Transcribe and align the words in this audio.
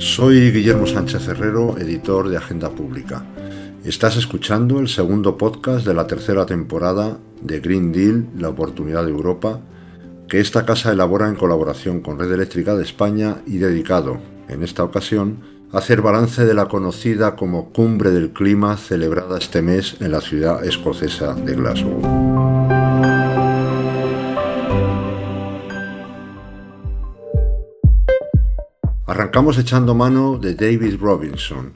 Soy 0.00 0.50
Guillermo 0.50 0.86
Sánchez 0.86 1.28
Herrero, 1.28 1.76
editor 1.76 2.30
de 2.30 2.38
Agenda 2.38 2.70
Pública. 2.70 3.22
Estás 3.84 4.16
escuchando 4.16 4.80
el 4.80 4.88
segundo 4.88 5.36
podcast 5.36 5.86
de 5.86 5.92
la 5.92 6.06
tercera 6.06 6.46
temporada 6.46 7.18
de 7.42 7.60
Green 7.60 7.92
Deal, 7.92 8.26
la 8.38 8.48
oportunidad 8.48 9.04
de 9.04 9.10
Europa, 9.10 9.60
que 10.26 10.40
esta 10.40 10.64
casa 10.64 10.90
elabora 10.90 11.28
en 11.28 11.34
colaboración 11.34 12.00
con 12.00 12.18
Red 12.18 12.32
Eléctrica 12.32 12.74
de 12.74 12.82
España 12.82 13.42
y 13.46 13.58
dedicado, 13.58 14.18
en 14.48 14.62
esta 14.62 14.84
ocasión, 14.84 15.40
a 15.70 15.78
hacer 15.78 16.00
balance 16.00 16.46
de 16.46 16.54
la 16.54 16.66
conocida 16.66 17.36
como 17.36 17.70
Cumbre 17.70 18.10
del 18.10 18.30
Clima 18.30 18.78
celebrada 18.78 19.36
este 19.36 19.60
mes 19.60 19.98
en 20.00 20.12
la 20.12 20.22
ciudad 20.22 20.64
escocesa 20.64 21.34
de 21.34 21.54
Glasgow. 21.54 22.59
Arrancamos 29.30 29.58
echando 29.58 29.94
mano 29.94 30.38
de 30.38 30.56
David 30.56 30.96
Robinson, 31.00 31.74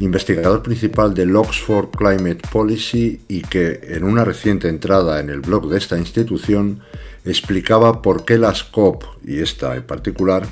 investigador 0.00 0.60
principal 0.60 1.14
del 1.14 1.36
Oxford 1.36 1.90
Climate 1.90 2.40
Policy 2.50 3.20
y 3.28 3.42
que 3.42 3.78
en 3.84 4.02
una 4.02 4.24
reciente 4.24 4.68
entrada 4.68 5.20
en 5.20 5.30
el 5.30 5.38
blog 5.38 5.68
de 5.68 5.78
esta 5.78 5.96
institución 5.96 6.80
explicaba 7.24 8.02
por 8.02 8.24
qué 8.24 8.38
las 8.38 8.64
COP, 8.64 9.04
y 9.24 9.38
esta 9.38 9.76
en 9.76 9.84
particular, 9.84 10.48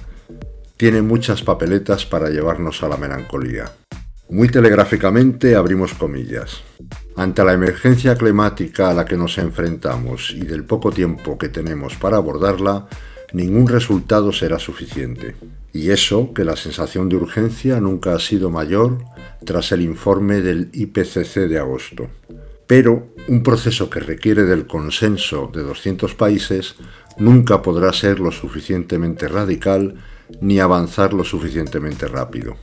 tienen 0.76 1.08
muchas 1.08 1.42
papeletas 1.42 2.06
para 2.06 2.30
llevarnos 2.30 2.84
a 2.84 2.88
la 2.88 2.96
melancolía. 2.96 3.72
Muy 4.30 4.48
telegráficamente 4.48 5.56
abrimos 5.56 5.92
comillas. 5.92 6.62
Ante 7.16 7.42
la 7.42 7.52
emergencia 7.52 8.14
climática 8.14 8.90
a 8.90 8.94
la 8.94 9.04
que 9.04 9.16
nos 9.16 9.38
enfrentamos 9.38 10.30
y 10.36 10.42
del 10.42 10.62
poco 10.62 10.92
tiempo 10.92 11.36
que 11.36 11.48
tenemos 11.48 11.96
para 11.96 12.18
abordarla, 12.18 12.86
ningún 13.32 13.66
resultado 13.66 14.30
será 14.30 14.60
suficiente. 14.60 15.34
Y 15.72 15.90
eso 15.90 16.32
que 16.32 16.44
la 16.44 16.56
sensación 16.56 17.08
de 17.08 17.16
urgencia 17.16 17.80
nunca 17.80 18.14
ha 18.14 18.18
sido 18.18 18.50
mayor 18.50 18.98
tras 19.44 19.72
el 19.72 19.82
informe 19.82 20.40
del 20.40 20.70
IPCC 20.72 21.48
de 21.48 21.58
agosto. 21.58 22.08
Pero 22.66 23.08
un 23.28 23.42
proceso 23.42 23.88
que 23.88 24.00
requiere 24.00 24.44
del 24.44 24.66
consenso 24.66 25.50
de 25.52 25.62
200 25.62 26.14
países 26.14 26.76
nunca 27.18 27.62
podrá 27.62 27.92
ser 27.92 28.20
lo 28.20 28.30
suficientemente 28.30 29.28
radical 29.28 29.94
ni 30.40 30.60
avanzar 30.60 31.14
lo 31.14 31.24
suficientemente 31.24 32.06
rápido. 32.06 32.56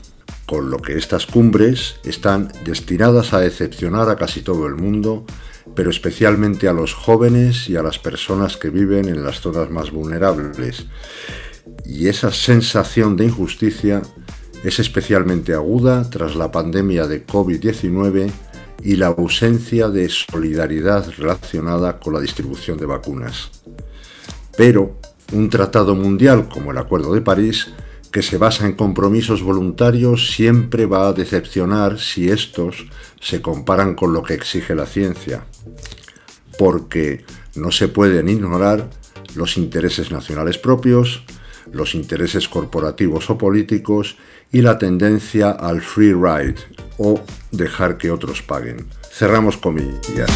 Con 0.45 0.69
lo 0.69 0.79
que 0.79 0.97
estas 0.97 1.25
cumbres 1.25 1.95
están 2.03 2.51
destinadas 2.63 3.33
a 3.33 3.39
decepcionar 3.39 4.09
a 4.09 4.15
casi 4.15 4.41
todo 4.41 4.67
el 4.67 4.75
mundo 4.75 5.25
pero 5.73 5.89
especialmente 5.89 6.67
a 6.67 6.73
los 6.73 6.93
jóvenes 6.93 7.69
y 7.69 7.75
a 7.75 7.81
las 7.81 7.97
personas 7.97 8.57
que 8.57 8.69
viven 8.69 9.09
en 9.09 9.23
las 9.23 9.41
zonas 9.41 9.71
más 9.71 9.91
vulnerables. 9.91 10.85
Y 11.85 12.07
esa 12.07 12.31
sensación 12.31 13.15
de 13.15 13.25
injusticia 13.25 14.01
es 14.63 14.79
especialmente 14.79 15.53
aguda 15.53 16.09
tras 16.09 16.35
la 16.35 16.51
pandemia 16.51 17.07
de 17.07 17.25
COVID-19 17.25 18.31
y 18.83 18.95
la 18.95 19.07
ausencia 19.07 19.89
de 19.89 20.09
solidaridad 20.09 21.09
relacionada 21.17 21.99
con 21.99 22.13
la 22.13 22.19
distribución 22.19 22.77
de 22.77 22.85
vacunas. 22.85 23.51
Pero 24.57 24.99
un 25.33 25.49
tratado 25.49 25.95
mundial 25.95 26.47
como 26.49 26.71
el 26.71 26.77
Acuerdo 26.77 27.13
de 27.13 27.21
París 27.21 27.67
que 28.11 28.21
se 28.21 28.37
basa 28.37 28.65
en 28.65 28.73
compromisos 28.73 29.41
voluntarios 29.41 30.31
siempre 30.31 30.85
va 30.85 31.09
a 31.09 31.13
decepcionar 31.13 31.99
si 31.99 32.29
estos 32.29 32.87
se 33.19 33.41
comparan 33.41 33.93
con 33.93 34.13
lo 34.13 34.23
que 34.23 34.33
exige 34.33 34.73
la 34.73 34.85
ciencia, 34.85 35.45
porque 36.57 37.25
no 37.55 37.71
se 37.71 37.89
pueden 37.89 38.29
ignorar 38.29 38.89
los 39.35 39.57
intereses 39.57 40.11
nacionales 40.11 40.57
propios, 40.57 41.23
los 41.71 41.95
intereses 41.95 42.47
corporativos 42.47 43.29
o 43.29 43.37
políticos 43.37 44.17
y 44.51 44.61
la 44.61 44.77
tendencia 44.77 45.51
al 45.51 45.81
free 45.81 46.13
ride 46.13 46.55
o 46.97 47.21
dejar 47.51 47.97
que 47.97 48.11
otros 48.11 48.41
paguen. 48.41 48.87
Cerramos 49.11 49.57
comillas. 49.57 50.29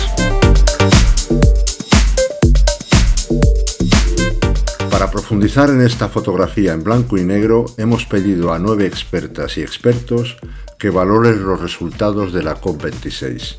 Para 4.89 5.11
profundizar 5.11 5.69
en 5.69 5.81
esta 5.81 6.09
fotografía 6.09 6.73
en 6.73 6.83
blanco 6.83 7.17
y 7.17 7.23
negro, 7.23 7.65
hemos 7.77 8.05
pedido 8.05 8.51
a 8.53 8.59
nueve 8.59 8.85
expertas 8.85 9.57
y 9.57 9.61
expertos 9.61 10.37
que 10.77 10.89
valoren 10.89 11.43
los 11.43 11.61
resultados 11.61 12.33
de 12.33 12.43
la 12.43 12.59
COP26. 12.59 13.57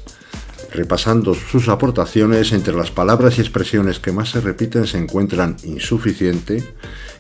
Repasando 0.73 1.35
sus 1.35 1.69
aportaciones, 1.69 2.53
entre 2.53 2.75
las 2.75 2.91
palabras 2.91 3.39
y 3.39 3.41
expresiones 3.41 3.99
que 3.99 4.13
más 4.13 4.31
se 4.31 4.41
repiten 4.41 4.87
se 4.87 4.99
encuentran 4.99 5.57
insuficiente 5.65 6.63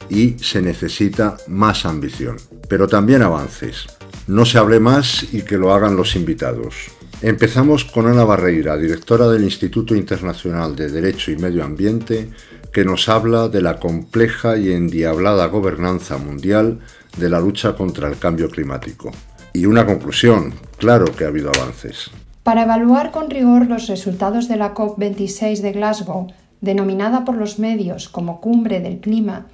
y 0.09 0.37
se 0.39 0.63
necesita 0.63 1.37
más 1.49 1.85
ambición, 1.85 2.37
pero 2.69 2.87
también 2.87 3.23
avances. 3.23 3.87
No 4.29 4.45
se 4.45 4.59
hable 4.59 4.79
más 4.79 5.27
y 5.33 5.43
que 5.43 5.59
lo 5.59 5.75
hagan 5.75 5.97
los 5.97 6.15
invitados. 6.15 6.91
Empezamos 7.23 7.85
con 7.85 8.07
Ana 8.07 8.25
Barreira, 8.25 8.77
directora 8.77 9.29
del 9.29 9.45
Instituto 9.45 9.95
Internacional 9.95 10.75
de 10.75 10.89
Derecho 10.89 11.33
y 11.33 11.37
Medio 11.37 11.65
Ambiente, 11.65 12.31
que 12.73 12.85
nos 12.85 13.09
habla 13.09 13.49
de 13.49 13.61
la 13.61 13.79
compleja 13.79 14.57
y 14.57 14.73
endiablada 14.73 15.47
gobernanza 15.47 16.19
mundial 16.19 16.79
de 17.17 17.29
la 17.29 17.41
lucha 17.41 17.75
contra 17.75 18.09
el 18.09 18.19
cambio 18.19 18.49
climático. 18.49 19.11
Y 19.53 19.67
una 19.67 19.85
conclusión, 19.85 20.55
claro 20.79 21.07
que 21.07 21.25
ha 21.25 21.29
habido 21.29 21.51
avances. 21.51 22.11
Para 22.43 22.63
evaluar 22.63 23.11
con 23.11 23.29
rigor 23.29 23.67
los 23.67 23.87
resultados 23.87 24.49
de 24.49 24.57
la 24.57 24.75
COP26 24.75 25.61
de 25.61 25.73
Glasgow, 25.73 26.29
denominada 26.61 27.25
por 27.25 27.37
los 27.37 27.59
medios 27.59 28.09
como 28.09 28.41
Cumbre 28.41 28.81
del 28.81 29.01
Clima, 29.01 29.47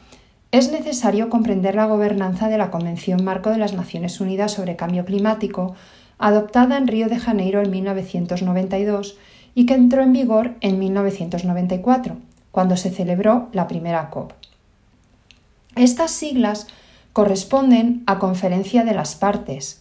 es 0.53 0.71
necesario 0.71 1.29
comprender 1.29 1.75
la 1.75 1.87
gobernanza 1.87 2.49
de 2.49 2.59
la 2.59 2.71
Convención 2.71 3.25
Marco 3.25 3.51
de 3.51 3.59
las 3.59 3.73
Naciones 3.73 4.21
Unidas 4.21 4.53
sobre 4.53 4.77
Cambio 4.77 5.05
Climático, 5.05 5.75
adoptada 6.19 6.79
en 6.79 6.87
Río 6.87 7.09
de 7.09 7.19
Janeiro 7.19 7.61
en 7.61 7.71
1992 7.71 9.19
y 9.55 9.67
que 9.67 9.75
entró 9.75 10.03
en 10.03 10.13
vigor 10.13 10.55
en 10.61 10.79
1994 10.79 12.17
cuando 12.53 12.77
se 12.77 12.91
celebró 12.91 13.49
la 13.53 13.67
primera 13.67 14.11
COP. 14.11 14.33
Estas 15.75 16.13
siglas 16.13 16.69
corresponden 17.13 18.03
a 18.07 18.19
Conferencia 18.19 18.85
de 18.85 18.95
las 18.95 19.15
Partes, 19.15 19.79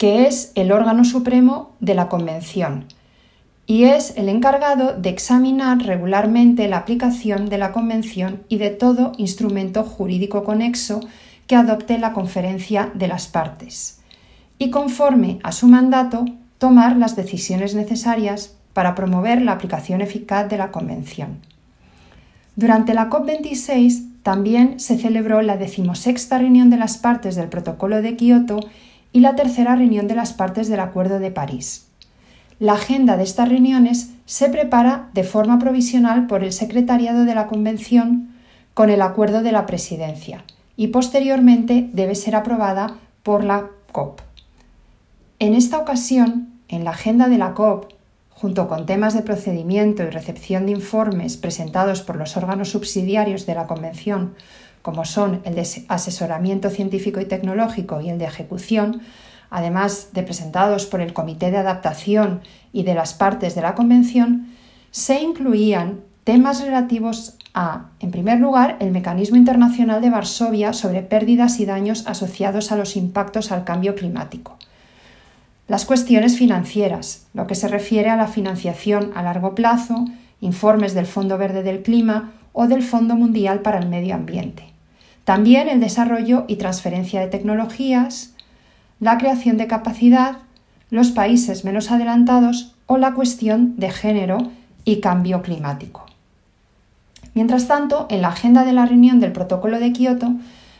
que 0.00 0.26
es 0.26 0.52
el 0.54 0.72
órgano 0.72 1.04
supremo 1.04 1.72
de 1.80 1.94
la 1.94 2.08
Convención 2.08 2.86
y 3.66 3.84
es 3.84 4.14
el 4.16 4.30
encargado 4.30 4.94
de 4.94 5.10
examinar 5.10 5.76
regularmente 5.82 6.66
la 6.68 6.78
aplicación 6.78 7.50
de 7.50 7.58
la 7.58 7.70
Convención 7.70 8.40
y 8.48 8.56
de 8.56 8.70
todo 8.70 9.12
instrumento 9.18 9.84
jurídico 9.84 10.42
conexo 10.42 11.00
que 11.46 11.54
adopte 11.54 11.98
la 11.98 12.14
Conferencia 12.14 12.90
de 12.94 13.08
las 13.08 13.28
Partes, 13.28 14.00
y 14.58 14.70
conforme 14.70 15.38
a 15.42 15.52
su 15.52 15.68
mandato, 15.68 16.24
tomar 16.56 16.96
las 16.96 17.14
decisiones 17.14 17.74
necesarias 17.74 18.56
para 18.72 18.94
promover 18.94 19.42
la 19.42 19.52
aplicación 19.52 20.00
eficaz 20.00 20.48
de 20.48 20.56
la 20.56 20.72
Convención. 20.72 21.40
Durante 22.56 22.94
la 22.94 23.10
COP26 23.10 24.22
también 24.22 24.80
se 24.80 24.96
celebró 24.96 25.42
la 25.42 25.58
decimosexta 25.58 26.38
reunión 26.38 26.70
de 26.70 26.78
las 26.78 26.96
partes 26.96 27.36
del 27.36 27.50
Protocolo 27.50 28.00
de 28.00 28.16
Kioto 28.16 28.60
y 29.12 29.20
la 29.20 29.34
tercera 29.36 29.76
reunión 29.76 30.08
de 30.08 30.14
las 30.14 30.32
partes 30.32 30.68
del 30.68 30.80
Acuerdo 30.80 31.18
de 31.18 31.30
París. 31.30 31.86
La 32.58 32.74
agenda 32.74 33.16
de 33.16 33.24
estas 33.24 33.48
reuniones 33.48 34.10
se 34.26 34.48
prepara 34.48 35.08
de 35.14 35.24
forma 35.24 35.58
provisional 35.58 36.26
por 36.26 36.44
el 36.44 36.52
Secretariado 36.52 37.24
de 37.24 37.34
la 37.34 37.46
Convención 37.46 38.34
con 38.74 38.90
el 38.90 39.02
acuerdo 39.02 39.42
de 39.42 39.52
la 39.52 39.66
Presidencia 39.66 40.44
y 40.76 40.88
posteriormente 40.88 41.88
debe 41.92 42.14
ser 42.14 42.36
aprobada 42.36 42.96
por 43.22 43.44
la 43.44 43.68
COP. 43.92 44.20
En 45.38 45.54
esta 45.54 45.78
ocasión, 45.78 46.50
en 46.68 46.84
la 46.84 46.90
agenda 46.90 47.28
de 47.28 47.38
la 47.38 47.54
COP 47.54 47.92
junto 48.40 48.68
con 48.68 48.86
temas 48.86 49.12
de 49.12 49.20
procedimiento 49.20 50.02
y 50.02 50.08
recepción 50.08 50.64
de 50.64 50.72
informes 50.72 51.36
presentados 51.36 52.00
por 52.00 52.16
los 52.16 52.38
órganos 52.38 52.70
subsidiarios 52.70 53.44
de 53.44 53.54
la 53.54 53.66
Convención, 53.66 54.34
como 54.82 55.04
son 55.04 55.40
el 55.44 55.54
de 55.54 55.66
asesoramiento 55.88 56.70
científico 56.70 57.20
y 57.20 57.26
tecnológico 57.26 58.00
y 58.00 58.10
el 58.10 58.18
de 58.18 58.24
ejecución, 58.24 59.02
además 59.50 60.10
de 60.12 60.22
presentados 60.22 60.86
por 60.86 61.00
el 61.00 61.12
Comité 61.12 61.50
de 61.50 61.58
Adaptación 61.58 62.40
y 62.72 62.84
de 62.84 62.94
las 62.94 63.14
partes 63.14 63.54
de 63.54 63.62
la 63.62 63.74
Convención, 63.74 64.48
se 64.90 65.20
incluían 65.20 66.00
temas 66.24 66.62
relativos 66.62 67.36
a, 67.54 67.86
en 67.98 68.10
primer 68.10 68.38
lugar, 68.38 68.76
el 68.80 68.92
Mecanismo 68.92 69.36
Internacional 69.36 70.00
de 70.00 70.10
Varsovia 70.10 70.72
sobre 70.72 71.02
pérdidas 71.02 71.58
y 71.58 71.66
daños 71.66 72.06
asociados 72.06 72.70
a 72.70 72.76
los 72.76 72.96
impactos 72.96 73.50
al 73.50 73.64
cambio 73.64 73.94
climático, 73.94 74.56
las 75.66 75.84
cuestiones 75.84 76.36
financieras, 76.36 77.26
lo 77.34 77.46
que 77.46 77.54
se 77.54 77.68
refiere 77.68 78.10
a 78.10 78.16
la 78.16 78.26
financiación 78.26 79.12
a 79.14 79.22
largo 79.22 79.54
plazo, 79.54 80.04
informes 80.40 80.94
del 80.94 81.06
Fondo 81.06 81.38
Verde 81.38 81.62
del 81.62 81.82
Clima 81.82 82.32
o 82.52 82.66
del 82.66 82.82
Fondo 82.82 83.16
Mundial 83.16 83.60
para 83.60 83.78
el 83.78 83.88
Medio 83.88 84.14
Ambiente. 84.14 84.64
También 85.24 85.68
el 85.68 85.80
desarrollo 85.80 86.44
y 86.48 86.56
transferencia 86.56 87.20
de 87.20 87.28
tecnologías, 87.28 88.34
la 88.98 89.18
creación 89.18 89.56
de 89.56 89.66
capacidad, 89.66 90.38
los 90.90 91.10
países 91.10 91.64
menos 91.64 91.90
adelantados 91.90 92.74
o 92.86 92.98
la 92.98 93.14
cuestión 93.14 93.76
de 93.76 93.90
género 93.90 94.50
y 94.84 95.00
cambio 95.00 95.42
climático. 95.42 96.06
Mientras 97.34 97.68
tanto, 97.68 98.06
en 98.10 98.22
la 98.22 98.28
agenda 98.28 98.64
de 98.64 98.72
la 98.72 98.86
reunión 98.86 99.20
del 99.20 99.32
Protocolo 99.32 99.78
de 99.78 99.92
Kioto 99.92 100.34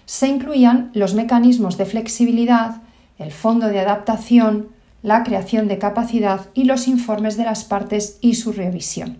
se 0.06 0.26
incluían 0.26 0.90
los 0.92 1.14
mecanismos 1.14 1.78
de 1.78 1.86
flexibilidad, 1.86 2.82
el 3.18 3.30
fondo 3.30 3.68
de 3.68 3.78
adaptación, 3.78 4.68
la 5.02 5.22
creación 5.22 5.68
de 5.68 5.78
capacidad 5.78 6.48
y 6.52 6.64
los 6.64 6.88
informes 6.88 7.36
de 7.36 7.44
las 7.44 7.64
partes 7.64 8.18
y 8.20 8.34
su 8.34 8.52
revisión. 8.52 9.18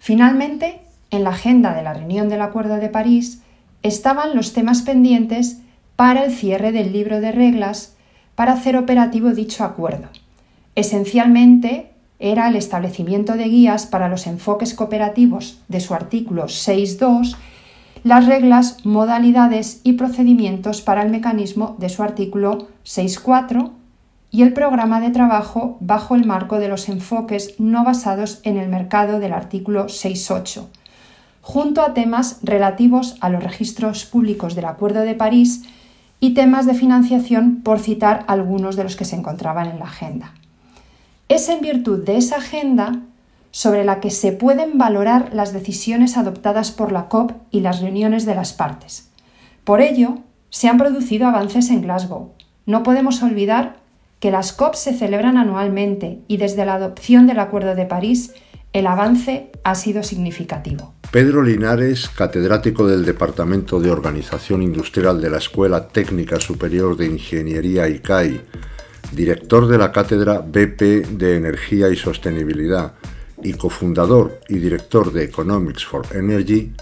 Finalmente, 0.00 0.80
en 1.10 1.24
la 1.24 1.30
agenda 1.30 1.74
de 1.74 1.82
la 1.82 1.94
reunión 1.94 2.28
del 2.28 2.42
Acuerdo 2.42 2.76
de 2.76 2.88
París 2.88 3.42
estaban 3.82 4.34
los 4.34 4.52
temas 4.52 4.82
pendientes 4.82 5.58
para 5.96 6.24
el 6.24 6.32
cierre 6.32 6.72
del 6.72 6.92
libro 6.92 7.20
de 7.20 7.32
reglas 7.32 7.96
para 8.34 8.52
hacer 8.52 8.76
operativo 8.76 9.30
dicho 9.30 9.64
acuerdo. 9.64 10.08
Esencialmente 10.74 11.90
era 12.18 12.48
el 12.48 12.56
establecimiento 12.56 13.34
de 13.34 13.44
guías 13.44 13.86
para 13.86 14.08
los 14.08 14.26
enfoques 14.26 14.74
cooperativos 14.74 15.58
de 15.68 15.80
su 15.80 15.94
artículo 15.94 16.44
6.2, 16.44 17.36
las 18.04 18.26
reglas, 18.26 18.84
modalidades 18.84 19.80
y 19.84 19.94
procedimientos 19.94 20.80
para 20.80 21.02
el 21.02 21.10
mecanismo 21.10 21.76
de 21.78 21.88
su 21.88 22.02
artículo 22.02 22.68
6.4 22.84 23.70
y 24.30 24.42
el 24.42 24.52
programa 24.52 25.00
de 25.00 25.10
trabajo 25.10 25.76
bajo 25.80 26.14
el 26.14 26.24
marco 26.24 26.58
de 26.58 26.68
los 26.68 26.88
enfoques 26.88 27.58
no 27.58 27.84
basados 27.84 28.40
en 28.44 28.56
el 28.58 28.68
mercado 28.68 29.18
del 29.18 29.32
artículo 29.32 29.86
6.8, 29.86 30.66
junto 31.50 31.82
a 31.82 31.94
temas 31.94 32.38
relativos 32.44 33.16
a 33.20 33.28
los 33.28 33.42
registros 33.42 34.04
públicos 34.04 34.54
del 34.54 34.66
Acuerdo 34.66 35.00
de 35.00 35.16
París 35.16 35.64
y 36.20 36.32
temas 36.32 36.64
de 36.64 36.74
financiación, 36.74 37.62
por 37.64 37.80
citar 37.80 38.24
algunos 38.28 38.76
de 38.76 38.84
los 38.84 38.94
que 38.94 39.04
se 39.04 39.16
encontraban 39.16 39.68
en 39.68 39.80
la 39.80 39.86
agenda. 39.86 40.32
Es 41.28 41.48
en 41.48 41.60
virtud 41.60 42.04
de 42.04 42.18
esa 42.18 42.36
agenda 42.36 43.00
sobre 43.50 43.82
la 43.82 43.98
que 43.98 44.10
se 44.10 44.30
pueden 44.30 44.78
valorar 44.78 45.30
las 45.32 45.52
decisiones 45.52 46.16
adoptadas 46.16 46.70
por 46.70 46.92
la 46.92 47.08
COP 47.08 47.32
y 47.50 47.60
las 47.60 47.80
reuniones 47.80 48.26
de 48.26 48.36
las 48.36 48.52
partes. 48.52 49.10
Por 49.64 49.80
ello, 49.80 50.18
se 50.50 50.68
han 50.68 50.78
producido 50.78 51.26
avances 51.26 51.68
en 51.70 51.82
Glasgow. 51.82 52.30
No 52.64 52.84
podemos 52.84 53.24
olvidar 53.24 53.78
que 54.20 54.30
las 54.30 54.52
COP 54.52 54.74
se 54.74 54.94
celebran 54.94 55.36
anualmente 55.36 56.20
y 56.28 56.36
desde 56.36 56.64
la 56.64 56.74
adopción 56.74 57.26
del 57.26 57.40
Acuerdo 57.40 57.74
de 57.74 57.86
París 57.86 58.34
el 58.72 58.86
avance 58.86 59.50
ha 59.64 59.74
sido 59.74 60.04
significativo. 60.04 60.92
Pedro 61.10 61.42
Linares, 61.42 62.08
catedrático 62.08 62.86
del 62.86 63.04
Departamento 63.04 63.80
de 63.80 63.90
Organización 63.90 64.62
Industrial 64.62 65.20
de 65.20 65.28
la 65.28 65.38
Escuela 65.38 65.88
Técnica 65.88 66.38
Superior 66.38 66.96
de 66.96 67.06
Ingeniería 67.06 67.88
ICAI, 67.88 68.40
director 69.10 69.66
de 69.66 69.76
la 69.76 69.90
Cátedra 69.90 70.38
BP 70.38 71.08
de 71.18 71.34
Energía 71.34 71.88
y 71.88 71.96
Sostenibilidad 71.96 72.92
y 73.42 73.54
cofundador 73.54 74.38
y 74.48 74.58
director 74.58 75.12
de 75.12 75.24
Economics 75.24 75.84
for 75.84 76.06
Energy, 76.14 76.72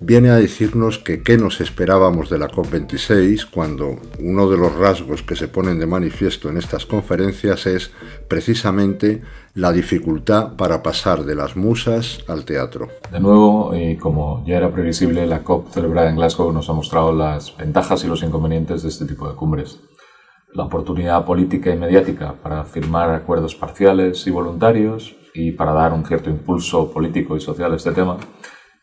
viene 0.00 0.30
a 0.30 0.36
decirnos 0.36 0.98
que 0.98 1.22
qué 1.22 1.36
nos 1.36 1.60
esperábamos 1.60 2.30
de 2.30 2.38
la 2.38 2.48
COP26 2.48 3.48
cuando 3.50 3.96
uno 4.18 4.48
de 4.48 4.56
los 4.56 4.74
rasgos 4.74 5.22
que 5.22 5.36
se 5.36 5.46
ponen 5.46 5.78
de 5.78 5.86
manifiesto 5.86 6.48
en 6.48 6.56
estas 6.56 6.86
conferencias 6.86 7.66
es 7.66 7.90
precisamente 8.26 9.22
la 9.54 9.72
dificultad 9.72 10.56
para 10.56 10.82
pasar 10.82 11.24
de 11.24 11.34
las 11.34 11.54
musas 11.54 12.20
al 12.28 12.46
teatro. 12.46 12.88
De 13.12 13.20
nuevo, 13.20 13.76
y 13.76 13.96
como 13.96 14.42
ya 14.46 14.56
era 14.56 14.72
previsible, 14.72 15.26
la 15.26 15.42
COP 15.42 15.70
celebrada 15.70 16.08
en 16.08 16.16
Glasgow 16.16 16.50
nos 16.50 16.70
ha 16.70 16.72
mostrado 16.72 17.12
las 17.12 17.54
ventajas 17.56 18.02
y 18.04 18.08
los 18.08 18.22
inconvenientes 18.22 18.82
de 18.82 18.88
este 18.88 19.04
tipo 19.04 19.28
de 19.28 19.34
cumbres. 19.34 19.80
La 20.54 20.64
oportunidad 20.64 21.24
política 21.26 21.70
y 21.70 21.78
mediática 21.78 22.34
para 22.42 22.64
firmar 22.64 23.10
acuerdos 23.10 23.54
parciales 23.54 24.26
y 24.26 24.30
voluntarios 24.30 25.14
y 25.34 25.52
para 25.52 25.72
dar 25.72 25.92
un 25.92 26.04
cierto 26.04 26.30
impulso 26.30 26.90
político 26.90 27.36
y 27.36 27.40
social 27.40 27.72
a 27.72 27.76
este 27.76 27.92
tema 27.92 28.16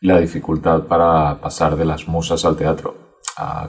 la 0.00 0.18
dificultad 0.18 0.84
para 0.84 1.40
pasar 1.40 1.76
de 1.76 1.84
las 1.84 2.06
musas 2.08 2.44
al 2.44 2.56
teatro, 2.56 2.94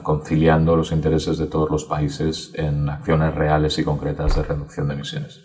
conciliando 0.02 0.76
los 0.76 0.92
intereses 0.92 1.38
de 1.38 1.46
todos 1.46 1.70
los 1.70 1.84
países 1.84 2.52
en 2.54 2.88
acciones 2.88 3.34
reales 3.34 3.78
y 3.78 3.84
concretas 3.84 4.36
de 4.36 4.42
reducción 4.42 4.88
de 4.88 4.94
emisiones. 4.94 5.40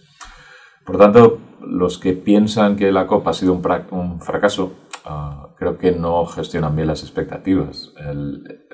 Por 0.86 0.98
tanto, 0.98 1.40
los 1.62 1.98
que 1.98 2.14
piensan 2.14 2.76
que 2.76 2.92
la 2.92 3.08
COP 3.08 3.28
ha 3.28 3.34
sido 3.34 3.54
un, 3.54 4.22
fracaso, 4.22 4.74
ah, 5.06 5.50
creo 5.58 5.78
que 5.78 5.92
no 5.92 6.26
gestionan 6.28 6.76
bien 6.76 6.88
las 6.88 7.02
expectativas, 7.02 7.92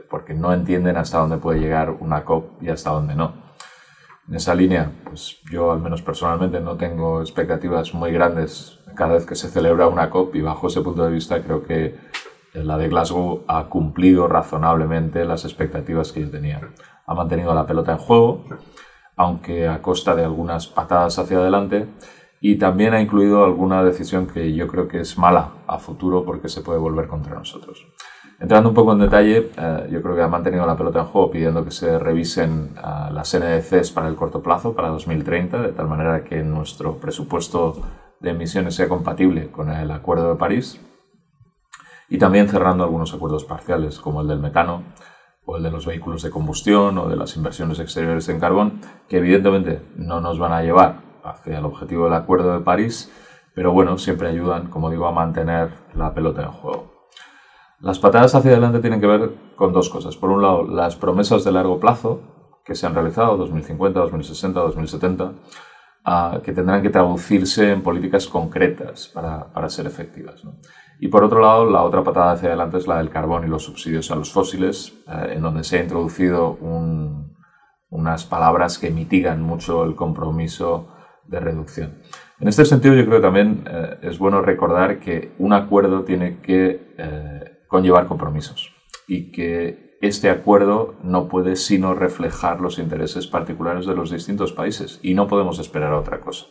porque 0.09 0.33
no 0.33 0.51
entienden 0.51 0.97
hasta 0.97 1.19
dónde 1.19 1.37
puede 1.37 1.59
llegar 1.59 1.91
una 1.91 2.25
COP 2.25 2.61
y 2.61 2.69
hasta 2.69 2.91
dónde 2.91 3.15
no. 3.15 3.50
En 4.31 4.37
esa 4.37 4.55
línea, 4.55 4.89
pues 5.03 5.41
yo 5.51 5.73
al 5.73 5.81
menos 5.81 6.01
personalmente 6.01 6.61
no 6.61 6.77
tengo 6.77 7.19
expectativas 7.19 7.93
muy 7.93 8.13
grandes 8.13 8.79
cada 8.95 9.15
vez 9.15 9.25
que 9.25 9.35
se 9.35 9.49
celebra 9.49 9.89
una 9.89 10.09
COP 10.09 10.35
y 10.35 10.41
bajo 10.41 10.67
ese 10.67 10.79
punto 10.79 11.03
de 11.03 11.11
vista 11.11 11.43
creo 11.43 11.63
que 11.65 11.97
la 12.53 12.77
de 12.77 12.87
Glasgow 12.87 13.43
ha 13.49 13.65
cumplido 13.65 14.29
razonablemente 14.29 15.25
las 15.25 15.43
expectativas 15.43 16.13
que 16.13 16.21
yo 16.21 16.31
tenía. 16.31 16.61
Ha 17.05 17.13
mantenido 17.13 17.53
la 17.53 17.67
pelota 17.67 17.91
en 17.91 17.97
juego, 17.97 18.45
aunque 19.17 19.67
a 19.67 19.81
costa 19.81 20.15
de 20.15 20.23
algunas 20.23 20.65
patadas 20.65 21.19
hacia 21.19 21.39
adelante, 21.39 21.89
y 22.39 22.55
también 22.55 22.93
ha 22.93 23.01
incluido 23.01 23.43
alguna 23.43 23.83
decisión 23.83 24.27
que 24.27 24.53
yo 24.53 24.65
creo 24.67 24.87
que 24.87 25.01
es 25.01 25.17
mala 25.17 25.55
a 25.67 25.77
futuro 25.77 26.23
porque 26.23 26.47
se 26.47 26.61
puede 26.61 26.79
volver 26.79 27.07
contra 27.07 27.35
nosotros. 27.35 27.85
Entrando 28.41 28.69
un 28.69 28.75
poco 28.75 28.93
en 28.93 28.99
detalle, 28.99 29.51
eh, 29.55 29.87
yo 29.91 30.01
creo 30.01 30.15
que 30.15 30.23
ha 30.23 30.27
mantenido 30.27 30.65
la 30.65 30.75
pelota 30.75 31.01
en 31.01 31.05
juego 31.05 31.29
pidiendo 31.29 31.63
que 31.63 31.69
se 31.69 31.99
revisen 31.99 32.71
uh, 32.75 33.13
las 33.13 33.37
NDCs 33.37 33.91
para 33.91 34.07
el 34.07 34.15
corto 34.15 34.41
plazo, 34.41 34.73
para 34.73 34.87
2030, 34.89 35.61
de 35.61 35.71
tal 35.73 35.87
manera 35.87 36.23
que 36.23 36.41
nuestro 36.41 36.97
presupuesto 36.97 37.79
de 38.19 38.31
emisiones 38.31 38.73
sea 38.73 38.89
compatible 38.89 39.51
con 39.51 39.69
el 39.69 39.91
Acuerdo 39.91 40.29
de 40.29 40.39
París 40.39 40.81
y 42.09 42.17
también 42.17 42.49
cerrando 42.49 42.83
algunos 42.83 43.13
acuerdos 43.13 43.45
parciales 43.45 43.99
como 43.99 44.21
el 44.21 44.27
del 44.27 44.39
metano 44.39 44.81
o 45.45 45.57
el 45.57 45.63
de 45.63 45.69
los 45.69 45.85
vehículos 45.85 46.23
de 46.23 46.31
combustión 46.31 46.97
o 46.97 47.07
de 47.07 47.15
las 47.15 47.35
inversiones 47.37 47.79
exteriores 47.79 48.27
en 48.29 48.39
carbón 48.39 48.81
que 49.07 49.17
evidentemente 49.17 49.81
no 49.95 50.19
nos 50.19 50.39
van 50.39 50.53
a 50.53 50.63
llevar 50.63 51.01
hacia 51.23 51.59
el 51.59 51.65
objetivo 51.65 52.05
del 52.05 52.13
Acuerdo 52.15 52.53
de 52.53 52.61
París 52.61 53.11
pero 53.53 53.71
bueno, 53.71 53.97
siempre 53.97 54.29
ayudan, 54.29 54.67
como 54.67 54.89
digo, 54.89 55.05
a 55.05 55.11
mantener 55.11 55.71
la 55.93 56.13
pelota 56.13 56.41
en 56.41 56.51
juego. 56.51 56.90
Las 57.81 57.99
patadas 57.99 58.35
hacia 58.35 58.51
adelante 58.51 58.79
tienen 58.79 59.01
que 59.01 59.07
ver 59.07 59.31
con 59.55 59.73
dos 59.73 59.89
cosas. 59.89 60.15
Por 60.15 60.29
un 60.29 60.41
lado, 60.41 60.63
las 60.63 60.95
promesas 60.95 61.43
de 61.43 61.51
largo 61.51 61.79
plazo 61.79 62.21
que 62.63 62.75
se 62.75 62.85
han 62.85 62.93
realizado, 62.93 63.37
2050, 63.37 63.99
2060, 63.99 64.59
2070, 64.59 65.33
que 66.43 66.51
tendrán 66.51 66.81
que 66.81 66.89
traducirse 66.89 67.71
en 67.71 67.81
políticas 67.81 68.27
concretas 68.27 69.07
para, 69.07 69.51
para 69.51 69.69
ser 69.69 69.87
efectivas. 69.87 70.43
Y 70.99 71.07
por 71.07 71.23
otro 71.23 71.41
lado, 71.41 71.65
la 71.69 71.81
otra 71.81 72.03
patada 72.03 72.33
hacia 72.33 72.49
adelante 72.49 72.77
es 72.77 72.87
la 72.87 72.97
del 72.97 73.09
carbón 73.09 73.43
y 73.43 73.47
los 73.47 73.63
subsidios 73.63 74.11
a 74.11 74.15
los 74.15 74.31
fósiles, 74.31 74.93
eh, 75.07 75.33
en 75.33 75.41
donde 75.41 75.63
se 75.63 75.79
ha 75.79 75.81
introducido 75.81 76.57
unas 77.89 78.25
palabras 78.25 78.77
que 78.77 78.91
mitigan 78.91 79.41
mucho 79.41 79.83
el 79.83 79.95
compromiso 79.95 80.89
de 81.25 81.39
reducción. 81.39 81.97
En 82.39 82.47
este 82.47 82.65
sentido, 82.65 82.93
yo 82.93 83.05
creo 83.05 83.17
que 83.17 83.23
también 83.23 83.63
eh, 83.67 83.97
es 84.03 84.19
bueno 84.19 84.43
recordar 84.43 84.99
que 84.99 85.31
un 85.39 85.53
acuerdo 85.53 86.03
tiene 86.03 86.39
que 86.39 86.93
eh, 86.97 87.40
conllevar 87.71 88.05
compromisos 88.05 88.75
y 89.07 89.31
que 89.31 89.97
este 90.01 90.29
acuerdo 90.29 90.95
no 91.03 91.29
puede 91.29 91.55
sino 91.55 91.93
reflejar 91.93 92.59
los 92.59 92.77
intereses 92.77 93.27
particulares 93.27 93.85
de 93.85 93.95
los 93.95 94.11
distintos 94.11 94.51
países 94.51 94.99
y 95.01 95.13
no 95.13 95.29
podemos 95.29 95.57
esperar 95.57 95.93
a 95.93 95.99
otra 95.99 96.19
cosa. 96.19 96.47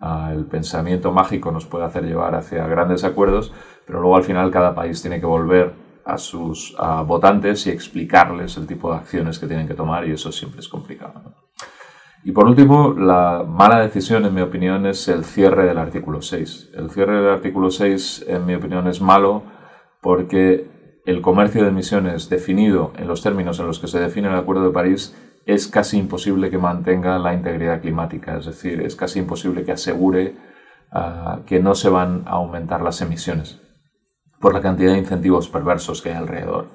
Ah, 0.00 0.32
el 0.34 0.44
pensamiento 0.44 1.12
mágico 1.12 1.50
nos 1.50 1.64
puede 1.64 1.86
hacer 1.86 2.04
llevar 2.04 2.34
hacia 2.34 2.66
grandes 2.66 3.04
acuerdos, 3.04 3.54
pero 3.86 4.00
luego 4.00 4.16
al 4.16 4.22
final 4.22 4.50
cada 4.50 4.74
país 4.74 5.00
tiene 5.00 5.18
que 5.18 5.24
volver 5.24 5.72
a 6.04 6.18
sus 6.18 6.76
votantes 7.06 7.66
y 7.66 7.70
explicarles 7.70 8.58
el 8.58 8.66
tipo 8.66 8.90
de 8.90 8.98
acciones 8.98 9.38
que 9.38 9.46
tienen 9.46 9.66
que 9.66 9.74
tomar 9.74 10.06
y 10.06 10.12
eso 10.12 10.30
siempre 10.30 10.60
es 10.60 10.68
complicado. 10.68 11.22
Y 12.22 12.32
por 12.32 12.46
último, 12.46 12.92
la 12.92 13.44
mala 13.48 13.80
decisión, 13.80 14.26
en 14.26 14.34
mi 14.34 14.42
opinión, 14.42 14.84
es 14.84 15.08
el 15.08 15.24
cierre 15.24 15.64
del 15.64 15.78
artículo 15.78 16.20
6. 16.20 16.72
El 16.74 16.90
cierre 16.90 17.16
del 17.16 17.30
artículo 17.30 17.70
6, 17.70 18.26
en 18.28 18.44
mi 18.44 18.54
opinión, 18.54 18.88
es 18.88 19.00
malo 19.00 19.59
porque 20.00 21.00
el 21.06 21.20
comercio 21.22 21.62
de 21.62 21.68
emisiones 21.68 22.28
definido 22.28 22.92
en 22.96 23.08
los 23.08 23.22
términos 23.22 23.58
en 23.58 23.66
los 23.66 23.78
que 23.78 23.88
se 23.88 24.00
define 24.00 24.28
el 24.28 24.34
Acuerdo 24.34 24.64
de 24.64 24.72
París 24.72 25.16
es 25.46 25.68
casi 25.68 25.98
imposible 25.98 26.50
que 26.50 26.58
mantenga 26.58 27.18
la 27.18 27.34
integridad 27.34 27.80
climática, 27.80 28.36
es 28.38 28.46
decir, 28.46 28.82
es 28.82 28.94
casi 28.94 29.18
imposible 29.18 29.64
que 29.64 29.72
asegure 29.72 30.36
ah, 30.92 31.40
que 31.46 31.60
no 31.60 31.74
se 31.74 31.88
van 31.88 32.24
a 32.26 32.32
aumentar 32.32 32.82
las 32.82 33.00
emisiones 33.00 33.60
por 34.40 34.54
la 34.54 34.60
cantidad 34.60 34.92
de 34.92 34.98
incentivos 34.98 35.48
perversos 35.48 36.00
que 36.02 36.10
hay 36.10 36.16
alrededor. 36.16 36.68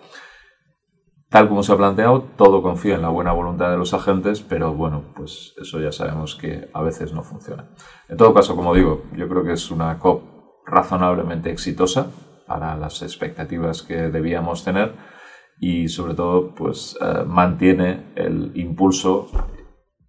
Tal 1.30 1.50
como 1.50 1.64
se 1.64 1.74
ha 1.74 1.78
planteado, 1.78 2.22
todo 2.38 2.62
confía 2.62 2.96
en 2.96 3.02
la 3.02 3.10
buena 3.10 3.34
voluntad 3.34 3.72
de 3.72 3.78
los 3.78 3.94
agentes, 3.94 4.42
pero 4.42 4.74
bueno, 4.74 5.04
pues 5.16 5.54
eso 5.60 5.80
ya 5.80 5.92
sabemos 5.92 6.36
que 6.36 6.70
a 6.74 6.82
veces 6.82 7.14
no 7.14 7.24
funciona. 7.24 7.70
En 8.08 8.18
todo 8.18 8.34
caso, 8.34 8.56
como 8.56 8.74
digo, 8.74 9.04
yo 9.14 9.28
creo 9.28 9.44
que 9.44 9.54
es 9.54 9.72
una 9.72 9.98
COP 9.98 10.24
razonablemente 10.66 11.52
exitosa, 11.52 12.12
para 12.48 12.76
las 12.78 13.02
expectativas 13.02 13.82
que 13.82 14.10
debíamos 14.10 14.64
tener 14.64 14.94
y 15.60 15.88
sobre 15.88 16.14
todo 16.14 16.54
pues 16.54 16.98
eh, 17.02 17.24
mantiene 17.26 18.12
el 18.16 18.52
impulso 18.56 19.28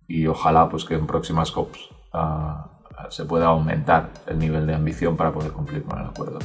y 0.08 0.26
ojalá 0.26 0.68
pues 0.68 0.84
que 0.84 0.94
en 0.94 1.06
próximas 1.06 1.50
COPs 1.50 1.88
ah, 2.12 2.76
se 3.10 3.24
pueda 3.24 3.46
aumentar 3.46 4.10
el 4.26 4.38
nivel 4.38 4.66
de 4.66 4.74
ambición 4.74 5.16
para 5.16 5.32
poder 5.32 5.52
cumplir 5.52 5.82
con 5.82 6.00
el 6.00 6.06
acuerdo. 6.06 6.38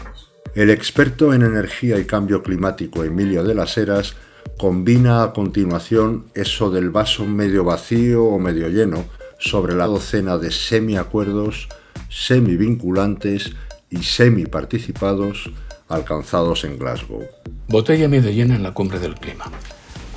El 0.53 0.69
experto 0.69 1.33
en 1.33 1.43
energía 1.43 1.97
y 1.97 2.05
cambio 2.05 2.43
climático 2.43 3.03
Emilio 3.03 3.43
de 3.43 3.55
las 3.55 3.77
Heras 3.77 4.15
combina 4.57 5.23
a 5.23 5.33
continuación 5.33 6.25
eso 6.33 6.69
del 6.69 6.89
vaso 6.89 7.25
medio 7.25 7.63
vacío 7.63 8.25
o 8.25 8.37
medio 8.37 8.67
lleno 8.67 9.05
sobre 9.39 9.75
la 9.75 9.87
docena 9.87 10.37
de 10.37 10.51
semiacuerdos, 10.51 11.69
semivinculantes 12.09 13.55
y 13.89 14.03
semiparticipados 14.03 15.51
alcanzados 15.91 16.63
en 16.63 16.77
Glasgow. 16.77 17.27
Botella 17.67 18.07
medio 18.07 18.31
llena 18.31 18.55
en 18.55 18.63
la 18.63 18.73
cumbre 18.73 18.99
del 18.99 19.15
clima. 19.15 19.45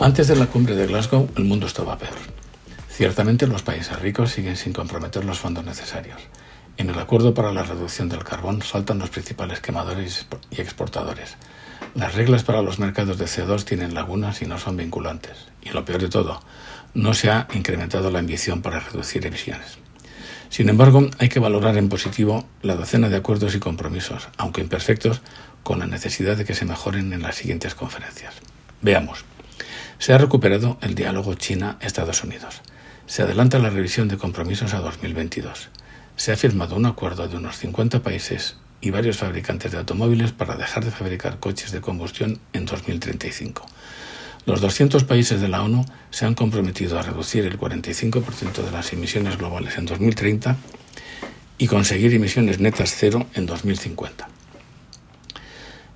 Antes 0.01 0.29
de 0.29 0.37
la 0.37 0.47
cumbre 0.47 0.75
de 0.75 0.87
Glasgow, 0.87 1.29
el 1.37 1.45
mundo 1.45 1.67
estaba 1.67 1.99
peor. 1.99 2.15
Ciertamente 2.89 3.47
los 3.47 3.63
países 3.63 3.99
ricos 4.01 4.31
siguen 4.31 4.57
sin 4.57 4.73
comprometer 4.73 5.25
los 5.25 5.39
fondos 5.39 5.65
necesarios. 5.65 6.21
En 6.77 6.91
el 6.91 6.99
acuerdo 6.99 7.35
para 7.35 7.53
la 7.53 7.63
reducción 7.63 8.09
del 8.09 8.25
carbón 8.25 8.61
faltan 8.61 8.99
los 8.99 9.11
principales 9.11 9.61
quemadores 9.61 10.27
y 10.51 10.61
exportadores. 10.61 11.37
Las 11.95 12.15
reglas 12.15 12.43
para 12.43 12.63
los 12.63 12.79
mercados 12.79 13.19
de 13.19 13.27
CO2 13.27 13.65
tienen 13.65 13.95
lagunas 13.95 14.43
y 14.43 14.47
no 14.47 14.59
son 14.59 14.77
vinculantes. 14.77 15.47
Y 15.63 15.71
lo 15.71 15.85
peor 15.85 16.01
de 16.01 16.09
todo, 16.09 16.41
no 16.95 17.15
se 17.15 17.31
ha 17.31 17.47
incrementado 17.55 18.11
la 18.11 18.19
ambición 18.19 18.63
para 18.63 18.81
reducir 18.81 19.25
emisiones. 19.27 19.79
Sin 20.49 20.69
embargo, 20.69 21.09
hay 21.19 21.29
que 21.29 21.41
valorar 21.41 21.77
en 21.77 21.89
positivo 21.89 22.47
la 22.63 22.77
docena 22.77 23.09
de 23.09 23.17
acuerdos 23.17 23.55
y 23.55 23.61
compromisos, 23.61 24.29
aunque 24.37 24.61
imperfectos, 24.61 25.21
con 25.65 25.81
la 25.81 25.87
necesidad 25.87 26.37
de 26.37 26.45
que 26.45 26.55
se 26.55 26.65
mejoren 26.65 27.13
en 27.13 27.23
las 27.23 27.35
siguientes 27.35 27.75
conferencias. 27.75 28.35
Veamos. 28.81 29.25
Se 29.99 30.13
ha 30.13 30.19
recuperado 30.19 30.79
el 30.81 30.95
diálogo 30.95 31.35
China-Estados 31.35 32.23
Unidos. 32.23 32.61
Se 33.07 33.23
adelanta 33.23 33.59
la 33.59 33.71
revisión 33.71 34.07
de 34.07 34.19
compromisos 34.19 34.73
a 34.75 34.79
2022 34.79 35.71
se 36.17 36.33
ha 36.33 36.37
firmado 36.37 36.77
un 36.77 36.87
acuerdo 36.87 37.27
de 37.29 37.37
unos 37.37 37.59
50 37.59 38.03
países 38.03 38.57
y 38.81 38.91
varios 38.91 39.19
fabricantes 39.19 39.73
de 39.73 39.79
automóviles 39.79 40.33
para 40.33 40.57
dejar 40.57 40.85
de 40.85 40.91
fabricar 40.91 41.41
coches 41.41 41.73
de 41.73 41.81
combustión 41.81 42.39
en 42.53 42.67
2035. 42.67 43.67
Los 44.47 44.61
200 44.61 45.05
países 45.05 45.41
de 45.41 45.49
la 45.49 45.63
ONU 45.63 45.85
se 46.11 46.27
han 46.27 46.35
comprometido 46.35 46.99
a 46.99 47.03
reducir 47.03 47.47
el 47.47 47.59
45% 47.59 48.63
de 48.63 48.71
las 48.71 48.93
emisiones 48.93 49.39
globales 49.39 49.79
en 49.79 49.87
2030 49.87 50.57
y 51.57 51.67
conseguir 51.67 52.15
emisiones 52.15 52.61
netas 52.61 52.95
cero 52.95 53.27
en 53.35 53.47
2050. 53.47 54.29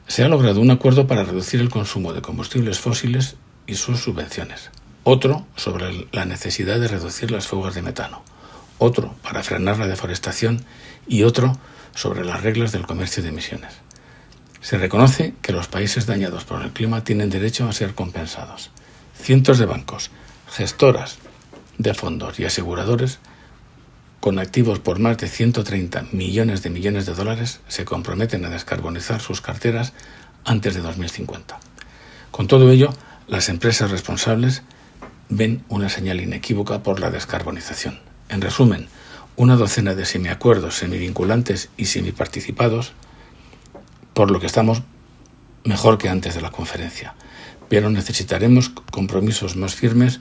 Se 0.08 0.24
ha 0.24 0.28
logrado 0.28 0.60
un 0.60 0.72
acuerdo 0.72 1.06
para 1.06 1.22
reducir 1.22 1.60
el 1.60 1.70
consumo 1.70 2.12
de 2.12 2.22
combustibles 2.22 2.80
fósiles 2.80 3.36
y 3.66 3.76
sus 3.76 4.00
subvenciones. 4.00 4.70
Otro 5.04 5.46
sobre 5.54 6.08
la 6.10 6.24
necesidad 6.24 6.80
de 6.80 6.88
reducir 6.88 7.30
las 7.30 7.46
fugas 7.46 7.74
de 7.76 7.82
metano 7.82 8.22
otro 8.78 9.14
para 9.22 9.42
frenar 9.42 9.78
la 9.78 9.86
deforestación 9.86 10.64
y 11.06 11.24
otro 11.24 11.58
sobre 11.94 12.24
las 12.24 12.42
reglas 12.42 12.72
del 12.72 12.86
comercio 12.86 13.22
de 13.22 13.30
emisiones. 13.30 13.74
Se 14.60 14.78
reconoce 14.78 15.34
que 15.42 15.52
los 15.52 15.68
países 15.68 16.06
dañados 16.06 16.44
por 16.44 16.62
el 16.62 16.72
clima 16.72 17.04
tienen 17.04 17.30
derecho 17.30 17.68
a 17.68 17.72
ser 17.72 17.94
compensados. 17.94 18.70
Cientos 19.20 19.58
de 19.58 19.66
bancos, 19.66 20.10
gestoras 20.50 21.18
de 21.76 21.94
fondos 21.94 22.38
y 22.40 22.44
aseguradores 22.44 23.18
con 24.20 24.38
activos 24.38 24.78
por 24.80 24.98
más 24.98 25.18
de 25.18 25.28
130 25.28 26.06
millones 26.12 26.62
de 26.62 26.70
millones 26.70 27.06
de 27.06 27.14
dólares 27.14 27.60
se 27.68 27.84
comprometen 27.84 28.44
a 28.44 28.50
descarbonizar 28.50 29.20
sus 29.20 29.40
carteras 29.40 29.92
antes 30.44 30.74
de 30.74 30.80
2050. 30.80 31.58
Con 32.30 32.46
todo 32.46 32.70
ello, 32.70 32.92
las 33.26 33.48
empresas 33.48 33.90
responsables 33.90 34.62
ven 35.28 35.64
una 35.68 35.88
señal 35.88 36.20
inequívoca 36.20 36.82
por 36.82 37.00
la 37.00 37.10
descarbonización. 37.10 38.00
En 38.28 38.40
resumen, 38.40 38.88
una 39.36 39.56
docena 39.56 39.94
de 39.94 40.04
semiacuerdos, 40.04 40.76
semivinculantes 40.76 41.68
y 41.76 41.86
semiparticipados, 41.86 42.92
por 44.14 44.30
lo 44.30 44.40
que 44.40 44.46
estamos 44.46 44.82
mejor 45.64 45.98
que 45.98 46.08
antes 46.08 46.34
de 46.34 46.40
la 46.40 46.50
conferencia. 46.50 47.14
Pero 47.68 47.90
necesitaremos 47.90 48.70
compromisos 48.90 49.54
más 49.54 49.74
firmes 49.74 50.20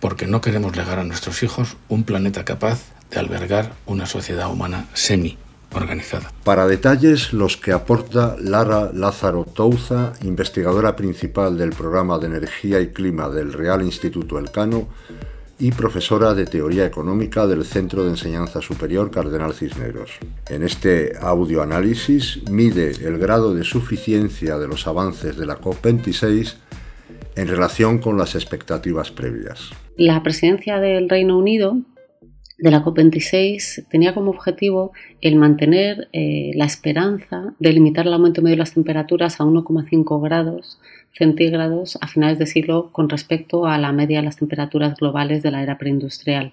porque 0.00 0.26
no 0.26 0.40
queremos 0.40 0.76
legar 0.76 0.98
a 0.98 1.04
nuestros 1.04 1.42
hijos 1.42 1.76
un 1.88 2.04
planeta 2.04 2.44
capaz 2.44 2.80
de 3.12 3.20
albergar 3.20 3.72
una 3.86 4.06
sociedad 4.06 4.50
humana 4.50 4.86
semi 4.94 5.38
organizada. 5.74 6.32
Para 6.44 6.66
detalles, 6.66 7.32
los 7.32 7.56
que 7.56 7.72
aporta 7.72 8.36
Lara 8.38 8.90
Lázaro 8.92 9.44
Touza, 9.44 10.12
investigadora 10.22 10.96
principal 10.96 11.56
del 11.56 11.70
programa 11.70 12.18
de 12.18 12.26
energía 12.26 12.80
y 12.80 12.88
clima 12.88 13.28
del 13.28 13.52
Real 13.52 13.82
Instituto 13.82 14.38
Elcano, 14.38 14.88
y 15.58 15.70
profesora 15.70 16.34
de 16.34 16.44
Teoría 16.44 16.84
Económica 16.86 17.46
del 17.46 17.64
Centro 17.64 18.02
de 18.02 18.10
Enseñanza 18.10 18.60
Superior 18.60 19.12
Cardenal 19.12 19.52
Cisneros. 19.54 20.10
En 20.48 20.64
este 20.64 21.12
audioanálisis 21.20 22.40
mide 22.50 22.90
el 22.90 23.16
grado 23.18 23.54
de 23.54 23.62
suficiencia 23.62 24.58
de 24.58 24.66
los 24.66 24.88
avances 24.88 25.36
de 25.36 25.46
la 25.46 25.60
COP26 25.60 26.56
en 27.36 27.46
relación 27.46 27.98
con 27.98 28.18
las 28.18 28.34
expectativas 28.34 29.12
previas. 29.12 29.70
La 29.96 30.22
presidencia 30.24 30.80
del 30.80 31.08
Reino 31.08 31.38
Unido 31.38 31.76
de 32.62 32.70
la 32.70 32.84
COP26 32.84 33.88
tenía 33.88 34.14
como 34.14 34.30
objetivo 34.30 34.92
el 35.20 35.34
mantener 35.34 36.08
eh, 36.12 36.52
la 36.54 36.64
esperanza 36.64 37.54
de 37.58 37.72
limitar 37.72 38.06
el 38.06 38.14
aumento 38.14 38.40
medio 38.40 38.54
de 38.54 38.60
las 38.60 38.74
temperaturas 38.74 39.40
a 39.40 39.44
1,5 39.44 40.22
grados 40.22 40.78
centígrados 41.12 41.98
a 42.00 42.06
finales 42.06 42.38
de 42.38 42.46
siglo 42.46 42.90
con 42.92 43.08
respecto 43.08 43.66
a 43.66 43.78
la 43.78 43.90
media 43.90 44.20
de 44.20 44.26
las 44.26 44.36
temperaturas 44.36 44.96
globales 44.96 45.42
de 45.42 45.50
la 45.50 45.60
era 45.60 45.76
preindustrial. 45.76 46.52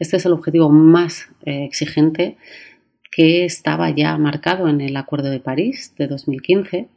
Este 0.00 0.16
es 0.16 0.26
el 0.26 0.32
objetivo 0.32 0.70
más 0.70 1.28
eh, 1.44 1.64
exigente 1.64 2.36
que 3.12 3.44
estaba 3.44 3.90
ya 3.90 4.18
marcado 4.18 4.68
en 4.68 4.80
el 4.80 4.96
Acuerdo 4.96 5.30
de 5.30 5.38
París 5.38 5.94
de 5.96 6.08
2015. 6.08 6.88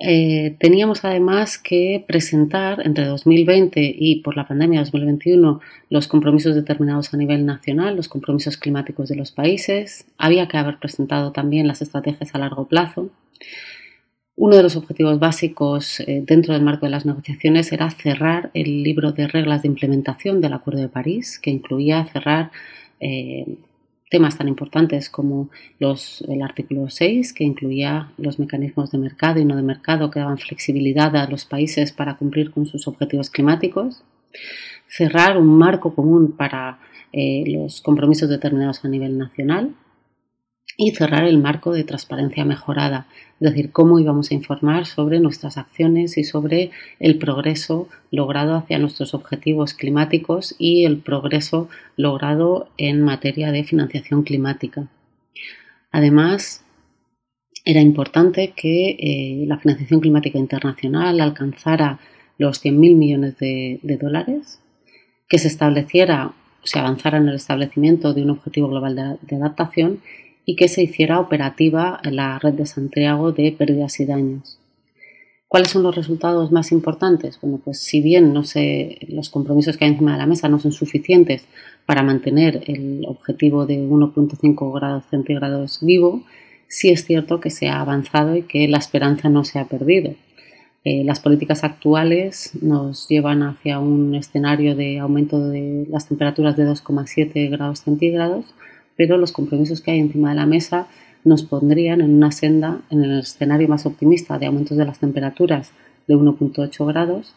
Eh, 0.00 0.56
teníamos 0.58 1.04
además 1.04 1.56
que 1.56 2.04
presentar 2.06 2.84
entre 2.84 3.04
2020 3.06 3.94
y 3.96 4.22
por 4.22 4.36
la 4.36 4.46
pandemia 4.46 4.80
2021 4.80 5.60
los 5.88 6.08
compromisos 6.08 6.54
determinados 6.54 7.14
a 7.14 7.16
nivel 7.16 7.46
nacional, 7.46 7.96
los 7.96 8.08
compromisos 8.08 8.56
climáticos 8.56 9.08
de 9.08 9.16
los 9.16 9.30
países. 9.30 10.06
Había 10.18 10.48
que 10.48 10.56
haber 10.58 10.78
presentado 10.78 11.32
también 11.32 11.68
las 11.68 11.80
estrategias 11.80 12.34
a 12.34 12.38
largo 12.38 12.66
plazo. 12.66 13.10
Uno 14.36 14.56
de 14.56 14.64
los 14.64 14.74
objetivos 14.74 15.20
básicos 15.20 16.00
eh, 16.00 16.22
dentro 16.26 16.54
del 16.54 16.64
marco 16.64 16.86
de 16.86 16.90
las 16.90 17.06
negociaciones 17.06 17.70
era 17.70 17.88
cerrar 17.90 18.50
el 18.52 18.82
libro 18.82 19.12
de 19.12 19.28
reglas 19.28 19.62
de 19.62 19.68
implementación 19.68 20.40
del 20.40 20.54
Acuerdo 20.54 20.80
de 20.80 20.88
París, 20.88 21.38
que 21.38 21.50
incluía 21.50 22.04
cerrar 22.06 22.50
eh, 22.98 23.44
temas 24.14 24.38
tan 24.38 24.46
importantes 24.46 25.10
como 25.10 25.50
el 25.80 26.42
artículo 26.42 26.88
6, 26.88 27.32
que 27.32 27.42
incluía 27.42 28.12
los 28.16 28.38
mecanismos 28.38 28.92
de 28.92 28.98
mercado 28.98 29.40
y 29.40 29.44
no 29.44 29.56
de 29.56 29.62
mercado 29.64 30.08
que 30.08 30.20
daban 30.20 30.38
flexibilidad 30.38 31.16
a 31.16 31.28
los 31.28 31.44
países 31.44 31.90
para 31.90 32.16
cumplir 32.16 32.52
con 32.52 32.64
sus 32.64 32.86
objetivos 32.86 33.28
climáticos, 33.28 34.04
cerrar 34.86 35.36
un 35.36 35.58
marco 35.58 35.96
común 35.96 36.30
para 36.30 36.78
eh, 37.12 37.42
los 37.44 37.80
compromisos 37.80 38.28
determinados 38.28 38.84
a 38.84 38.88
nivel 38.88 39.18
nacional 39.18 39.74
y 40.76 40.90
cerrar 40.92 41.24
el 41.24 41.38
marco 41.38 41.72
de 41.72 41.84
transparencia 41.84 42.44
mejorada, 42.44 43.06
es 43.40 43.50
decir, 43.50 43.70
cómo 43.72 43.98
íbamos 43.98 44.30
a 44.30 44.34
informar 44.34 44.86
sobre 44.86 45.20
nuestras 45.20 45.58
acciones 45.58 46.16
y 46.18 46.24
sobre 46.24 46.70
el 46.98 47.18
progreso 47.18 47.88
logrado 48.10 48.56
hacia 48.56 48.78
nuestros 48.78 49.14
objetivos 49.14 49.74
climáticos 49.74 50.54
y 50.58 50.84
el 50.84 50.98
progreso 50.98 51.68
logrado 51.96 52.68
en 52.76 53.02
materia 53.02 53.52
de 53.52 53.64
financiación 53.64 54.22
climática. 54.22 54.88
Además, 55.92 56.64
era 57.64 57.80
importante 57.80 58.52
que 58.54 58.90
eh, 58.90 59.44
la 59.46 59.58
financiación 59.58 60.00
climática 60.00 60.38
internacional 60.38 61.20
alcanzara 61.20 61.98
los 62.36 62.64
100.000 62.64 62.96
millones 62.96 63.38
de, 63.38 63.78
dólares, 64.00 64.60
que 65.28 65.38
se 65.38 65.48
estableciera, 65.48 66.32
se 66.62 66.78
avanzara 66.78 67.18
en 67.18 67.28
el 67.28 67.36
establecimiento 67.36 68.12
de 68.12 68.22
un 68.22 68.30
objetivo 68.30 68.68
global 68.68 69.18
de 69.22 69.36
adaptación 69.36 70.00
y 70.44 70.56
que 70.56 70.68
se 70.68 70.82
hiciera 70.82 71.20
operativa 71.20 72.00
la 72.04 72.38
red 72.38 72.54
de 72.54 72.66
Santiago 72.66 73.32
de 73.32 73.52
pérdidas 73.52 73.98
y 74.00 74.04
daños. 74.04 74.58
¿Cuáles 75.48 75.70
son 75.70 75.84
los 75.84 75.94
resultados 75.94 76.50
más 76.50 76.72
importantes? 76.72 77.38
Bueno, 77.40 77.60
pues 77.64 77.78
si 77.78 78.00
bien 78.00 78.34
los 78.34 79.30
compromisos 79.30 79.76
que 79.76 79.84
hay 79.84 79.92
encima 79.92 80.12
de 80.12 80.18
la 80.18 80.26
mesa 80.26 80.48
no 80.48 80.58
son 80.58 80.72
suficientes 80.72 81.44
para 81.86 82.02
mantener 82.02 82.64
el 82.66 83.04
objetivo 83.06 83.64
de 83.64 83.78
1.5 83.78 84.74
grados 84.74 85.04
centígrados 85.10 85.78
vivo, 85.80 86.24
sí 86.66 86.90
es 86.90 87.04
cierto 87.04 87.38
que 87.38 87.50
se 87.50 87.68
ha 87.68 87.80
avanzado 87.80 88.36
y 88.36 88.42
que 88.42 88.66
la 88.66 88.78
esperanza 88.78 89.28
no 89.28 89.44
se 89.44 89.60
ha 89.60 89.66
perdido. 89.66 90.14
Eh, 90.82 91.02
las 91.04 91.20
políticas 91.20 91.62
actuales 91.62 92.50
nos 92.60 93.08
llevan 93.08 93.42
hacia 93.42 93.78
un 93.78 94.14
escenario 94.14 94.74
de 94.74 94.98
aumento 94.98 95.48
de 95.48 95.86
las 95.88 96.08
temperaturas 96.08 96.56
de 96.56 96.66
2,7 96.66 97.48
grados 97.48 97.80
centígrados, 97.80 98.44
pero 98.96 99.18
los 99.18 99.32
compromisos 99.32 99.80
que 99.80 99.90
hay 99.90 99.98
encima 99.98 100.30
de 100.30 100.36
la 100.36 100.46
mesa 100.46 100.88
nos 101.24 101.42
pondrían 101.42 102.00
en 102.00 102.14
una 102.14 102.30
senda, 102.30 102.82
en 102.90 103.02
el 103.02 103.20
escenario 103.20 103.68
más 103.68 103.86
optimista 103.86 104.38
de 104.38 104.46
aumentos 104.46 104.76
de 104.76 104.84
las 104.84 105.00
temperaturas 105.00 105.72
de 106.06 106.14
1.8 106.14 106.86
grados 106.86 107.34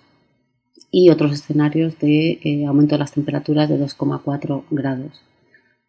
y 0.92 1.10
otros 1.10 1.34
escenarios 1.34 1.98
de 2.00 2.40
eh, 2.44 2.66
aumento 2.66 2.96
de 2.96 3.00
las 3.00 3.14
temperaturas 3.14 3.70
de 3.70 3.80
2,4 3.80 4.64
grados. 4.72 5.22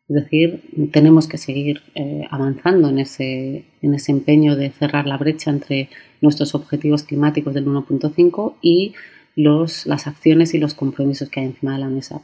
Es 0.09 0.23
decir, 0.23 0.91
tenemos 0.91 1.29
que 1.29 1.37
seguir 1.37 1.83
eh, 1.95 2.23
avanzando 2.31 2.89
en 2.89 2.99
ese, 2.99 3.67
en 3.83 3.95
ese 3.95 4.13
empeño 4.13 4.57
de 4.57 4.71
cerrar 4.71 5.07
la 5.07 5.19
brecha 5.19 5.51
entre 5.51 5.91
nuestros 6.23 6.55
objetivos 6.55 7.03
climáticos 7.03 7.53
del 7.53 7.67
1.5 7.67 8.55
y 8.63 8.95
los, 9.37 9.87
las 9.87 10.07
acciones 10.07 10.55
y 10.55 10.59
los 10.59 10.73
compromisos 10.73 11.29
que 11.29 11.41
hay 11.41 11.47
encima 11.47 11.75
de 11.75 11.81
la 11.81 11.89
mesa. 11.89 12.23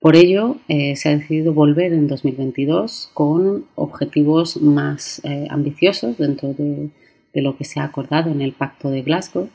Por 0.00 0.16
ello, 0.16 0.56
eh, 0.68 0.96
se 0.96 1.10
ha 1.10 1.18
decidido 1.18 1.52
volver 1.52 1.92
en 1.92 2.08
2022 2.08 3.10
con 3.12 3.66
objetivos 3.74 4.56
más 4.62 5.20
eh, 5.24 5.46
ambiciosos 5.50 6.16
dentro 6.16 6.54
de, 6.54 6.88
lo 7.34 7.56
que 7.58 7.64
se 7.64 7.80
ha 7.80 7.84
acordado 7.84 8.30
en 8.30 8.40
el 8.40 8.52
Pacto 8.52 8.90
de 8.90 9.02
Glasgow 9.02 9.48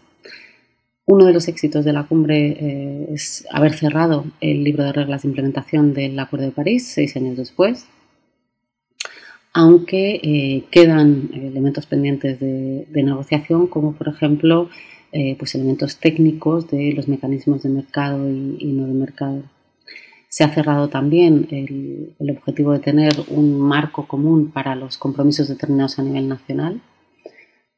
uno 1.07 1.25
de 1.25 1.33
los 1.33 1.47
éxitos 1.47 1.83
de 1.85 1.93
la 1.93 2.03
cumbre 2.03 2.57
eh, 2.59 3.07
es 3.13 3.45
haber 3.51 3.73
cerrado 3.73 4.25
el 4.39 4.63
libro 4.63 4.83
de 4.83 4.91
reglas 4.93 5.21
de 5.23 5.29
implementación 5.29 5.93
del 5.93 6.17
Acuerdo 6.19 6.45
de 6.45 6.51
París 6.51 6.87
seis 6.87 7.15
años 7.15 7.37
después, 7.37 7.87
aunque 9.53 10.63
quedan 10.71 11.29
elementos 11.33 11.85
pendientes 11.85 12.39
de, 12.39 12.87
negociación, 12.91 13.67
como 13.67 13.93
por 13.93 14.07
ejemplo 14.07 14.69
pues 15.37 15.53
elementos 15.53 15.99
técnicos 15.99 16.69
de 16.71 16.93
los 16.93 17.07
mecanismos 17.07 17.61
de 17.61 17.69
mercado 17.69 18.27
y, 18.27 18.73
no 18.73 18.87
de 18.87 18.93
mercado. 18.93 19.43
Se 20.35 20.43
ha 20.43 20.53
cerrado 20.53 20.89
también 20.89 21.47
el, 21.49 22.29
objetivo 22.29 22.73
de 22.73 22.79
tener 22.79 23.13
un 23.29 23.57
marco 23.57 24.05
común 24.05 24.51
para 24.51 24.75
los 24.75 24.97
compromisos 24.97 25.47
determinados 25.47 25.97
a 25.97 26.03
nivel 26.03 26.27
nacional 26.27 26.81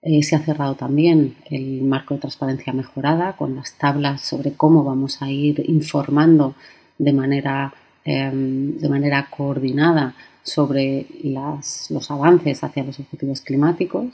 eh, 0.01 0.23
se 0.23 0.35
ha 0.35 0.39
cerrado 0.39 0.73
también 0.73 1.35
el 1.51 1.83
marco 1.83 2.15
de 2.15 2.21
transparencia 2.21 2.73
mejorada 2.73 3.33
con 3.33 3.55
las 3.55 3.77
tablas 3.77 4.21
sobre 4.21 4.53
cómo 4.53 4.83
vamos 4.83 5.21
a 5.21 5.29
ir 5.29 5.63
informando 5.69 6.55
de 6.97 7.13
manera, 7.13 7.75
em, 8.03 8.75
de 8.75 8.89
manera 8.89 9.27
coordinada 9.29 10.15
sobre 10.41 11.05
los 11.23 12.09
avances 12.09 12.63
hacia 12.63 12.83
los 12.83 12.99
objetivos 12.99 13.41
climáticos. 13.41 14.07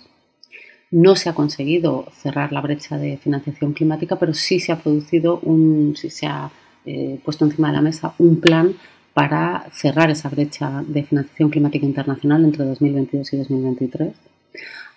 No 0.92 1.16
se 1.16 1.30
ha 1.30 1.34
conseguido 1.34 2.08
cerrar 2.12 2.52
la 2.52 2.60
brecha 2.60 2.98
de 2.98 3.16
financiación 3.16 3.72
climática, 3.72 4.18
pero 4.18 4.34
sí 4.34 4.60
se 4.60 4.74
ha 4.74 4.82
producido 4.82 5.40
un, 5.40 5.96
sí 5.96 6.10
se 6.10 6.28
ha 6.28 6.52
eh, 6.86 7.20
puesto 7.24 7.46
encima 7.46 7.70
de 7.70 7.76
la 7.76 7.82
mesa 7.82 8.14
un 8.18 8.40
plan 8.40 8.74
para 9.14 9.68
cerrar 9.72 10.10
esa 10.10 10.30
brecha 10.30 10.84
de 10.88 11.04
financiación 11.04 11.50
climática 11.50 11.86
internacional 11.86 12.44
entre 12.44 12.66
2022 12.66 13.34
y 13.34 13.38
2023. 13.38 14.14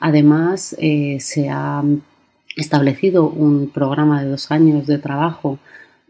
Además, 0.00 0.76
eh, 0.78 1.18
se 1.20 1.48
ha 1.50 1.82
establecido 2.56 3.28
un 3.28 3.68
programa 3.68 4.22
de 4.22 4.30
dos 4.30 4.50
años 4.50 4.86
de 4.86 4.98
trabajo 4.98 5.58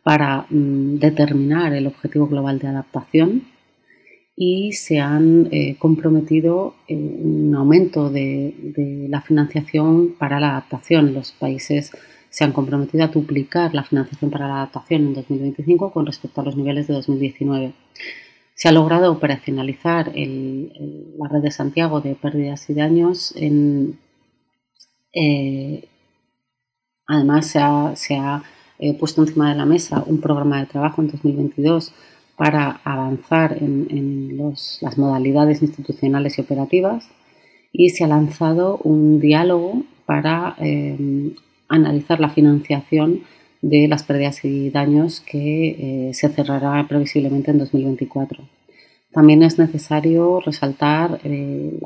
para 0.02 0.46
mm, 0.50 0.98
determinar 0.98 1.72
el 1.72 1.86
objetivo 1.88 2.28
global 2.28 2.58
de 2.60 2.68
adaptación 2.68 3.42
y 4.36 4.72
se 4.72 5.00
han 5.00 5.48
eh, 5.50 5.76
comprometido 5.78 6.74
un 6.88 7.54
aumento 7.56 8.10
de, 8.10 8.54
la 9.08 9.22
financiación 9.22 10.14
para 10.18 10.38
la 10.38 10.50
adaptación. 10.50 11.14
Los 11.14 11.32
países 11.32 11.90
se 12.36 12.44
han 12.44 12.52
comprometido 12.52 13.02
a 13.02 13.06
duplicar 13.06 13.74
la 13.74 13.82
financiación 13.82 14.30
para 14.30 14.46
la 14.46 14.56
adaptación 14.56 15.06
en 15.06 15.14
2025 15.14 15.90
con 15.90 16.04
respecto 16.04 16.42
a 16.42 16.44
los 16.44 16.54
niveles 16.54 16.86
de 16.86 16.92
2019. 16.92 17.72
Se 18.54 18.68
ha 18.68 18.72
logrado 18.72 19.10
operacionalizar 19.10 20.12
la 20.14 21.28
red 21.30 21.40
de 21.40 21.50
Santiago 21.50 22.02
de 22.02 22.14
pérdidas 22.14 22.68
y 22.68 22.74
daños. 22.74 23.34
Eh, 25.14 25.88
además, 27.06 27.46
se 27.46 27.58
ha, 28.16 28.42
eh, 28.80 28.92
puesto 28.98 29.22
encima 29.22 29.48
de 29.48 29.56
la 29.56 29.64
mesa 29.64 30.04
un 30.06 30.20
programa 30.20 30.60
de 30.60 30.66
trabajo 30.66 31.00
en 31.00 31.08
2022 31.08 31.94
para 32.36 32.82
avanzar 32.84 33.56
en, 33.62 34.36
las 34.82 34.98
modalidades 34.98 35.62
institucionales 35.62 36.36
y 36.36 36.42
operativas 36.42 37.08
y 37.72 37.88
se 37.88 38.04
ha 38.04 38.08
lanzado 38.08 38.76
un 38.84 39.20
diálogo 39.20 39.84
para 40.04 40.54
eh, 40.58 41.34
analizar 41.68 42.20
la 42.20 42.30
financiación 42.30 43.22
de 43.62 43.88
las 43.88 44.04
pérdidas 44.04 44.44
y 44.44 44.70
daños 44.70 45.20
que 45.20 46.08
eh, 46.08 46.14
se 46.14 46.28
cerrará 46.28 46.86
previsiblemente 46.88 47.50
en 47.50 47.58
2024. 47.58 48.44
También 49.12 49.42
es 49.42 49.58
necesario 49.58 50.40
resaltar 50.40 51.20
eh, 51.24 51.78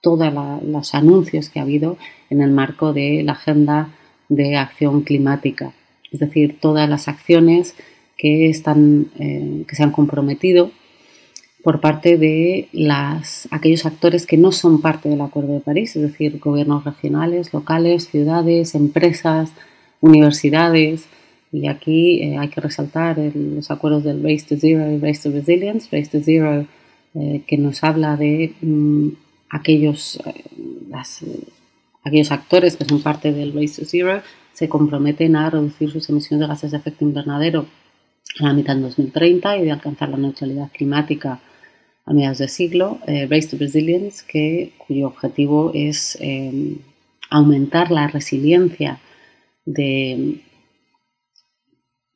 todos 0.00 0.32
los 0.62 0.94
anuncios 0.94 1.48
que 1.48 1.58
ha 1.58 1.62
habido 1.62 1.96
en 2.28 2.42
el 2.42 2.50
marco 2.50 2.92
de 2.92 3.22
la 3.22 3.32
Agenda 3.32 3.88
de 4.28 4.56
Acción 4.56 5.02
Climática, 5.02 5.72
es 6.12 6.20
decir, 6.20 6.58
todas 6.60 6.88
las 6.88 7.08
acciones 7.08 7.74
que, 8.16 8.48
están, 8.48 9.10
eh, 9.18 9.64
que 9.66 9.74
se 9.74 9.82
han 9.82 9.92
comprometido 9.92 10.70
por 11.62 11.80
parte 11.80 12.16
de 12.16 12.68
las, 12.72 13.48
aquellos 13.50 13.84
actores 13.84 14.26
que 14.26 14.36
no 14.36 14.52
son 14.52 14.80
parte 14.80 15.08
del 15.08 15.20
Acuerdo 15.20 15.54
de 15.54 15.60
París, 15.60 15.94
es 15.96 16.02
decir, 16.02 16.38
gobiernos 16.38 16.84
regionales, 16.84 17.52
locales, 17.52 18.08
ciudades, 18.08 18.74
empresas, 18.74 19.52
universidades. 20.00 21.06
Y 21.52 21.66
aquí 21.66 22.22
eh, 22.22 22.38
hay 22.38 22.48
que 22.48 22.60
resaltar 22.60 23.18
los 23.18 23.70
acuerdos 23.70 24.04
del 24.04 24.22
Race 24.22 24.46
to 24.48 24.56
Zero 24.56 24.90
y 24.90 24.98
Race 24.98 25.28
to 25.28 25.34
Resilience. 25.34 25.88
Race 25.94 26.10
to 26.10 26.24
Zero, 26.24 26.66
eh, 27.14 27.42
que 27.46 27.58
nos 27.58 27.82
habla 27.84 28.16
de 28.16 28.54
mm, 28.62 29.08
aquellos, 29.50 30.20
eh, 30.24 30.44
aquellos 32.04 32.30
actores 32.30 32.76
que 32.76 32.84
son 32.84 33.02
parte 33.02 33.32
del 33.32 33.52
Race 33.52 33.82
to 33.82 33.86
Zero, 33.86 34.22
se 34.54 34.68
comprometen 34.68 35.36
a 35.36 35.50
reducir 35.50 35.90
sus 35.90 36.08
emisiones 36.08 36.40
de 36.40 36.48
gases 36.48 36.70
de 36.70 36.78
efecto 36.78 37.04
invernadero 37.04 37.66
a 38.38 38.44
la 38.44 38.52
mitad 38.54 38.76
en 38.76 38.82
2030 38.82 39.58
y 39.58 39.64
de 39.64 39.72
alcanzar 39.72 40.08
la 40.08 40.16
neutralidad 40.16 40.70
climática 40.72 41.40
a 42.06 42.12
mediados 42.12 42.38
de 42.38 42.48
siglo. 42.48 42.98
Race 43.06 43.48
to 43.48 43.56
Resilience, 43.58 44.24
que, 44.26 44.72
cuyo 44.78 45.06
objetivo 45.06 45.72
es 45.74 46.18
aumentar 47.30 47.90
la 47.90 48.08
resiliencia 48.08 49.00
de, 49.64 50.40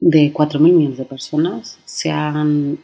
de 0.01 0.33
4.000 0.33 0.61
millones 0.61 0.99
de 0.99 1.05
personas. 1.05 1.79
Se 1.85 2.11
han 2.11 2.79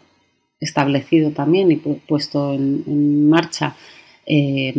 establecido 0.60 1.30
también 1.30 1.72
y 1.72 1.76
puesto 1.76 2.52
en, 2.52 3.28
marcha 3.28 3.76
eh, 4.26 4.72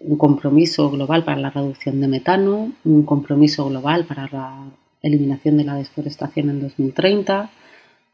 un 0.00 0.16
compromiso 0.16 0.90
global 0.90 1.24
para 1.24 1.40
la 1.40 1.50
reducción 1.50 2.00
de 2.00 2.08
metano, 2.08 2.72
un 2.84 3.04
compromiso 3.04 3.68
global 3.68 4.04
para 4.06 4.28
la 4.32 4.70
eliminación 5.02 5.58
de 5.58 5.64
la 5.64 5.74
deforestación 5.74 6.50
en 6.50 6.60
2030. 6.60 7.50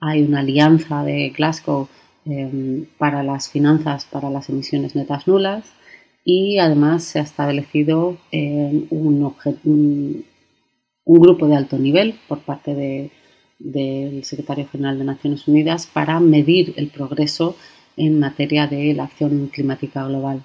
Hay 0.00 0.22
una 0.22 0.40
alianza 0.40 1.04
de 1.04 1.30
Glasgow 1.30 1.88
eh, 2.26 2.86
para 2.98 3.22
las 3.22 3.48
finanzas 3.50 4.04
para 4.04 4.30
las 4.30 4.48
emisiones 4.48 4.94
netas 4.94 5.26
nulas 5.26 5.64
y 6.24 6.58
además 6.58 7.04
se 7.04 7.18
ha 7.18 7.22
establecido 7.22 8.18
eh, 8.30 8.86
un, 8.90 10.24
grupo 11.06 11.48
de 11.48 11.56
alto 11.56 11.78
nivel 11.78 12.14
por 12.28 12.40
parte 12.40 13.10
del 13.58 14.24
secretario 14.24 14.68
general 14.68 14.98
de 14.98 15.04
Naciones 15.04 15.48
Unidas 15.48 15.86
para 15.86 16.20
medir 16.20 16.74
el 16.76 16.88
progreso 16.88 17.56
en 17.96 18.20
materia 18.20 18.66
de 18.66 18.94
la 18.94 19.04
acción 19.04 19.48
climática 19.48 20.06
global. 20.06 20.44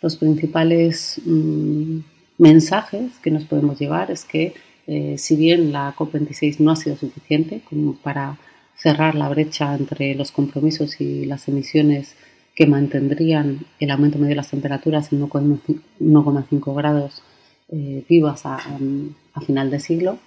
Los 0.00 0.16
principales 0.16 1.20
mm, 1.24 1.98
mensajes 2.38 3.18
que 3.22 3.30
nos 3.30 3.44
podemos 3.44 3.78
llevar 3.78 4.10
es 4.10 4.24
que 4.24 4.54
eh, 4.86 5.16
si 5.18 5.36
bien 5.36 5.72
la 5.72 5.94
COP26 5.94 6.60
no 6.60 6.70
ha 6.70 6.76
sido 6.76 6.96
suficiente 6.96 7.60
para 8.02 8.38
cerrar 8.78 9.14
la 9.14 9.28
brecha 9.28 9.74
entre 9.74 10.14
los 10.14 10.32
compromisos 10.32 11.00
y 11.00 11.26
las 11.26 11.48
emisiones 11.48 12.14
que 12.54 12.66
mantendrían 12.66 13.66
el 13.78 13.90
aumento 13.90 14.18
medio 14.18 14.30
de 14.30 14.36
las 14.36 14.50
temperaturas 14.50 15.12
en 15.12 15.20
1,5 15.20 16.74
grados 16.74 17.22
eh, 17.68 18.04
vivas 18.08 18.46
a, 18.46 18.58
final 19.46 19.70
de 19.70 19.78
siglo, 19.78 20.18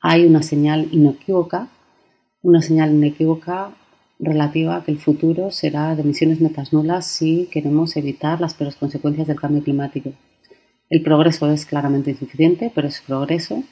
hay 0.00 0.24
una 0.24 0.42
señal 0.42 0.88
inequívoca, 0.90 1.68
una 2.42 2.62
señal 2.62 2.92
inequívoca 2.92 3.70
relativa 4.18 4.76
a 4.76 4.84
que 4.84 4.92
el 4.92 4.98
futuro 4.98 5.50
será 5.50 5.94
de 5.94 6.02
emisiones 6.02 6.40
netas 6.40 6.72
nulas 6.72 7.06
si 7.06 7.48
queremos 7.52 7.96
evitar 7.96 8.40
las 8.40 8.54
peores 8.54 8.76
consecuencias 8.76 9.26
del 9.26 9.40
cambio 9.40 9.62
climático. 9.62 10.12
El 10.90 11.02
progreso 11.02 11.50
es 11.50 11.66
claramente 11.66 12.10
insuficiente, 12.10 12.72
pero 12.74 12.88
es 12.88 13.00
progreso. 13.00 13.62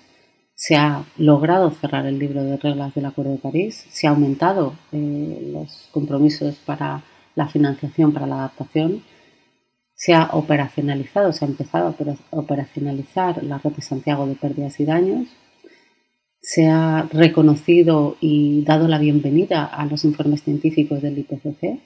Se 0.64 0.76
ha 0.76 1.04
logrado 1.16 1.72
cerrar 1.72 2.06
el 2.06 2.20
libro 2.20 2.44
de 2.44 2.56
reglas 2.56 2.94
del 2.94 3.06
Acuerdo 3.06 3.32
de 3.32 3.38
París, 3.38 3.84
se 3.90 4.06
ha 4.06 4.10
aumentado 4.10 4.74
eh, 4.92 5.50
los 5.52 5.88
compromisos 5.90 6.54
para 6.64 7.02
la 7.34 7.48
financiación 7.48 8.12
para 8.12 8.28
la 8.28 8.36
adaptación 8.36 9.02
se 9.92 10.14
ha 10.14 10.30
operacionalizado, 10.32 11.32
se 11.32 11.44
ha 11.44 11.48
empezado 11.48 11.88
a 11.88 12.36
operacionalizar 12.38 13.42
la 13.42 13.58
red 13.58 13.72
de 13.72 13.82
Santiago 13.82 14.24
de 14.28 14.36
pérdidas 14.36 14.78
y 14.78 14.84
daños, 14.84 15.28
se 16.40 16.68
ha 16.68 17.08
reconocido 17.10 18.16
y 18.20 18.62
dado 18.62 18.86
la 18.86 18.98
bienvenida 18.98 19.64
a 19.64 19.84
los 19.86 20.04
informes 20.04 20.44
científicos 20.44 21.02
del 21.02 21.18
IPCC. 21.18 21.80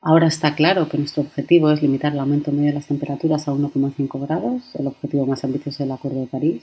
Ahora 0.00 0.28
está 0.28 0.54
claro 0.54 0.88
que 0.88 0.98
nuestro 0.98 1.24
objetivo 1.24 1.72
es 1.72 1.82
limitar 1.82 2.12
el 2.12 2.20
aumento 2.20 2.52
medio 2.52 2.68
de 2.68 2.74
las 2.74 2.86
temperaturas 2.86 3.48
a 3.48 3.52
1,5 3.52 4.24
grados, 4.24 4.62
el 4.78 4.86
objetivo 4.86 5.26
más 5.26 5.42
ambicioso 5.42 5.82
del 5.82 5.90
Acuerdo 5.90 6.20
de 6.20 6.26
París. 6.28 6.62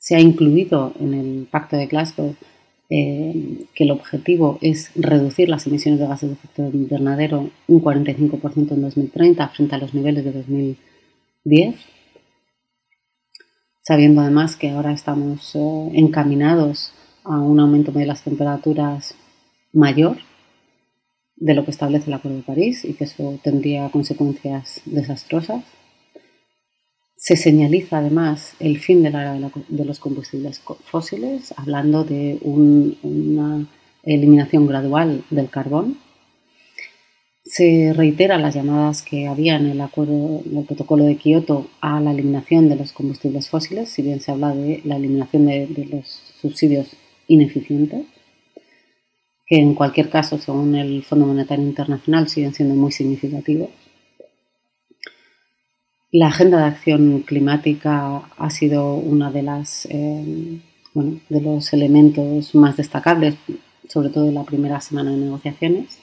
Se 0.00 0.16
ha 0.16 0.20
incluido 0.20 0.94
en 0.98 1.12
el 1.12 1.46
Pacto 1.50 1.76
de 1.76 1.86
Glasgow 1.86 2.34
eh, 2.88 3.66
que 3.74 3.84
el 3.84 3.90
objetivo 3.90 4.58
es 4.62 4.90
reducir 4.96 5.50
las 5.50 5.66
emisiones 5.66 6.00
de 6.00 6.06
gases 6.06 6.30
de 6.30 6.34
efecto 6.34 6.62
invernadero 6.72 7.50
un 7.68 7.82
45% 7.82 8.72
en 8.72 8.82
2030 8.82 9.48
frente 9.50 9.74
a 9.74 9.78
los 9.78 9.92
niveles 9.92 10.24
de 10.24 10.32
2010, 10.32 11.76
sabiendo 13.82 14.22
además 14.22 14.56
que 14.56 14.70
ahora 14.70 14.92
estamos 14.92 15.54
eh, 15.54 15.90
encaminados 15.92 16.94
a 17.22 17.38
un 17.38 17.60
aumento 17.60 17.92
de 17.92 18.06
las 18.06 18.24
temperaturas 18.24 19.14
mayor 19.74 20.16
de 21.36 21.54
lo 21.54 21.64
que 21.66 21.72
establece 21.72 22.06
el 22.08 22.14
Acuerdo 22.14 22.38
de 22.38 22.44
París 22.44 22.86
y 22.86 22.94
que 22.94 23.04
eso 23.04 23.38
tendría 23.44 23.90
consecuencias 23.90 24.80
desastrosas. 24.86 25.62
Se 27.20 27.36
señaliza 27.36 27.98
además 27.98 28.54
el 28.60 28.78
fin 28.78 29.02
de 29.02 29.10
la 29.10 29.34
de 29.68 29.84
los 29.84 29.98
combustibles 29.98 30.62
fósiles, 30.84 31.52
hablando 31.58 32.02
de 32.02 32.38
una 32.40 33.66
eliminación 34.02 34.66
gradual 34.66 35.22
del 35.28 35.50
carbón. 35.50 35.98
Se 37.44 37.92
reiteran 37.92 38.40
las 38.40 38.54
llamadas 38.54 39.02
que 39.02 39.26
había 39.26 39.56
en 39.56 39.66
el 39.66 39.82
acuerdo, 39.82 40.40
en 40.46 40.56
el 40.56 40.64
protocolo 40.64 41.04
de 41.04 41.16
Kioto 41.16 41.66
a 41.82 42.00
la 42.00 42.12
eliminación 42.12 42.70
de 42.70 42.76
los 42.76 42.92
combustibles 42.92 43.50
fósiles, 43.50 43.90
si 43.90 44.00
bien 44.00 44.20
se 44.20 44.30
habla 44.30 44.54
de 44.54 44.80
la 44.84 44.96
eliminación 44.96 45.44
de 45.44 45.88
los 45.90 46.06
subsidios 46.40 46.96
ineficientes 47.28 48.06
que 49.46 49.56
en 49.56 49.74
cualquier 49.74 50.08
caso, 50.08 50.38
según 50.38 50.74
el 50.74 51.02
Fondo 51.02 51.26
Monetario 51.26 51.66
Internacional, 51.66 52.28
siguen 52.28 52.54
siendo 52.54 52.76
muy 52.76 52.92
significativos. 52.92 53.68
La 56.12 56.26
agenda 56.26 56.58
de 56.58 56.64
acción 56.64 57.20
climática 57.20 58.22
ha 58.36 58.50
sido 58.50 58.94
uno 58.96 59.30
de, 59.30 59.42
las, 59.42 59.86
eh, 59.90 60.58
de 60.94 61.40
los 61.40 61.72
elementos 61.72 62.52
más 62.56 62.76
destacables, 62.76 63.36
sobre 63.88 64.08
todo 64.08 64.26
en 64.28 64.34
la 64.34 64.42
primera 64.42 64.80
semana 64.80 65.12
de 65.12 65.18
negociaciones. 65.18 66.00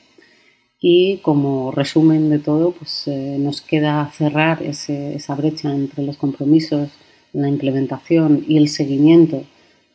Y 0.79 1.17
como 1.17 1.71
resumen 1.71 2.29
de 2.29 2.39
todo, 2.39 2.71
pues, 2.71 3.05
eh, 3.07 3.35
nos 3.37 3.59
queda 3.59 4.09
cerrar 4.13 4.63
esa 4.63 5.35
brecha 5.35 5.73
entre 5.73 6.03
los 6.03 6.15
compromisos, 6.15 6.89
la 7.33 7.49
implementación 7.49 8.45
y 8.47 8.55
el 8.57 8.69
seguimiento 8.69 9.43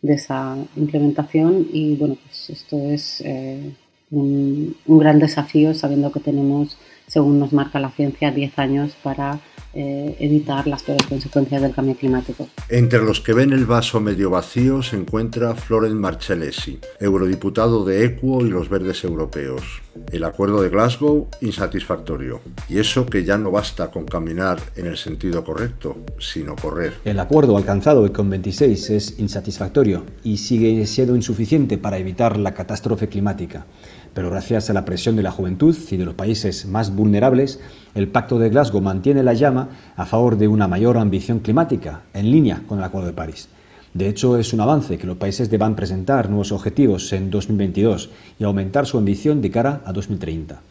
de 0.02 0.14
esa 0.14 0.58
implementación 0.76 1.68
y 1.72 1.94
bueno, 1.94 2.16
pues 2.26 2.50
esto 2.50 2.76
es 2.90 3.22
eh, 3.24 3.72
un, 4.10 4.76
un, 4.86 4.98
gran 4.98 5.20
desafío 5.20 5.72
sabiendo 5.74 6.10
que 6.12 6.20
tenemos, 6.20 6.76
según 7.06 7.38
nos 7.38 7.52
marca 7.52 7.78
la 7.78 7.90
ciencia, 7.90 8.32
10 8.32 8.58
años 8.58 8.96
para 9.02 9.40
eh, 9.74 10.16
evitar 10.20 10.66
las 10.66 10.82
peores 10.82 11.06
consecuencias 11.06 11.62
del 11.62 11.74
cambio 11.74 11.94
climático. 11.94 12.48
Entre 12.68 13.02
los 13.02 13.20
que 13.20 13.32
ven 13.32 13.52
el 13.52 13.66
vaso 13.66 14.00
medio 14.00 14.30
vacío 14.30 14.82
se 14.82 14.96
encuentra 14.96 15.54
Florent 15.54 15.94
Marcellesi, 15.94 16.78
eurodiputado 17.00 17.84
de 17.84 18.04
Equo 18.04 18.44
y 18.44 18.50
los 18.50 18.68
Verdes 18.68 19.04
Europeos. 19.04 19.82
El 20.10 20.24
acuerdo 20.24 20.62
de 20.62 20.70
Glasgow 20.70 21.28
insatisfactorio. 21.40 22.40
Y 22.68 22.78
eso 22.78 23.06
que 23.06 23.24
ya 23.24 23.38
no 23.38 23.50
basta 23.50 23.90
con 23.90 24.04
caminar 24.04 24.58
en 24.76 24.86
el 24.86 24.96
sentido 24.96 25.44
correcto, 25.44 25.96
sino 26.18 26.56
correr. 26.56 26.94
El 27.04 27.18
acuerdo 27.20 27.56
alcanzado 27.56 28.10
con 28.12 28.30
26 28.30 28.90
es 28.90 29.18
insatisfactorio 29.18 30.04
y 30.24 30.38
sigue 30.38 30.86
siendo 30.86 31.16
insuficiente 31.16 31.78
para 31.78 31.98
evitar 31.98 32.36
la 32.38 32.54
catástrofe 32.54 33.08
climática 33.08 33.66
pero 34.14 34.30
gracias 34.30 34.68
a 34.68 34.72
la 34.72 34.84
presión 34.84 35.16
de 35.16 35.22
la 35.22 35.30
juventud 35.30 35.76
y 35.90 35.96
de 35.96 36.04
los 36.04 36.14
países 36.14 36.66
más 36.66 36.94
vulnerables, 36.94 37.60
el 37.94 38.08
Pacto 38.08 38.38
de 38.38 38.50
Glasgow 38.50 38.80
mantiene 38.80 39.22
la 39.22 39.34
llama 39.34 39.68
a 39.96 40.06
favor 40.06 40.36
de 40.36 40.48
una 40.48 40.68
mayor 40.68 40.98
ambición 40.98 41.40
climática, 41.40 42.02
en 42.12 42.30
línea 42.30 42.62
con 42.66 42.78
el 42.78 42.84
Acuerdo 42.84 43.08
de 43.08 43.14
París. 43.14 43.48
De 43.94 44.08
hecho, 44.08 44.38
es 44.38 44.52
un 44.52 44.60
avance 44.60 44.96
que 44.96 45.06
los 45.06 45.18
países 45.18 45.50
deban 45.50 45.76
presentar 45.76 46.28
nuevos 46.28 46.52
objetivos 46.52 47.12
en 47.12 47.30
2022 47.30 48.10
y 48.38 48.44
aumentar 48.44 48.86
su 48.86 48.96
ambición 48.96 49.42
de 49.42 49.50
cara 49.50 49.82
a 49.84 49.92
2030. 49.92 50.62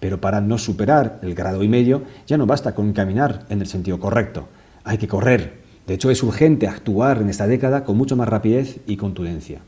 Pero 0.00 0.20
para 0.20 0.40
no 0.40 0.56
superar 0.56 1.20
el 1.22 1.34
grado 1.34 1.62
y 1.62 1.68
medio, 1.68 2.02
ya 2.26 2.38
no 2.38 2.46
basta 2.46 2.74
con 2.74 2.92
caminar 2.92 3.44
en 3.50 3.60
el 3.60 3.66
sentido 3.66 4.00
correcto. 4.00 4.48
Hay 4.84 4.98
que 4.98 5.06
correr. 5.06 5.60
De 5.86 5.94
hecho, 5.94 6.10
es 6.10 6.22
urgente 6.22 6.66
actuar 6.66 7.20
en 7.20 7.28
esta 7.28 7.46
década 7.46 7.84
con 7.84 7.96
mucho 7.96 8.16
más 8.16 8.28
rapidez 8.28 8.80
y 8.86 8.96
contundencia. 8.96 9.60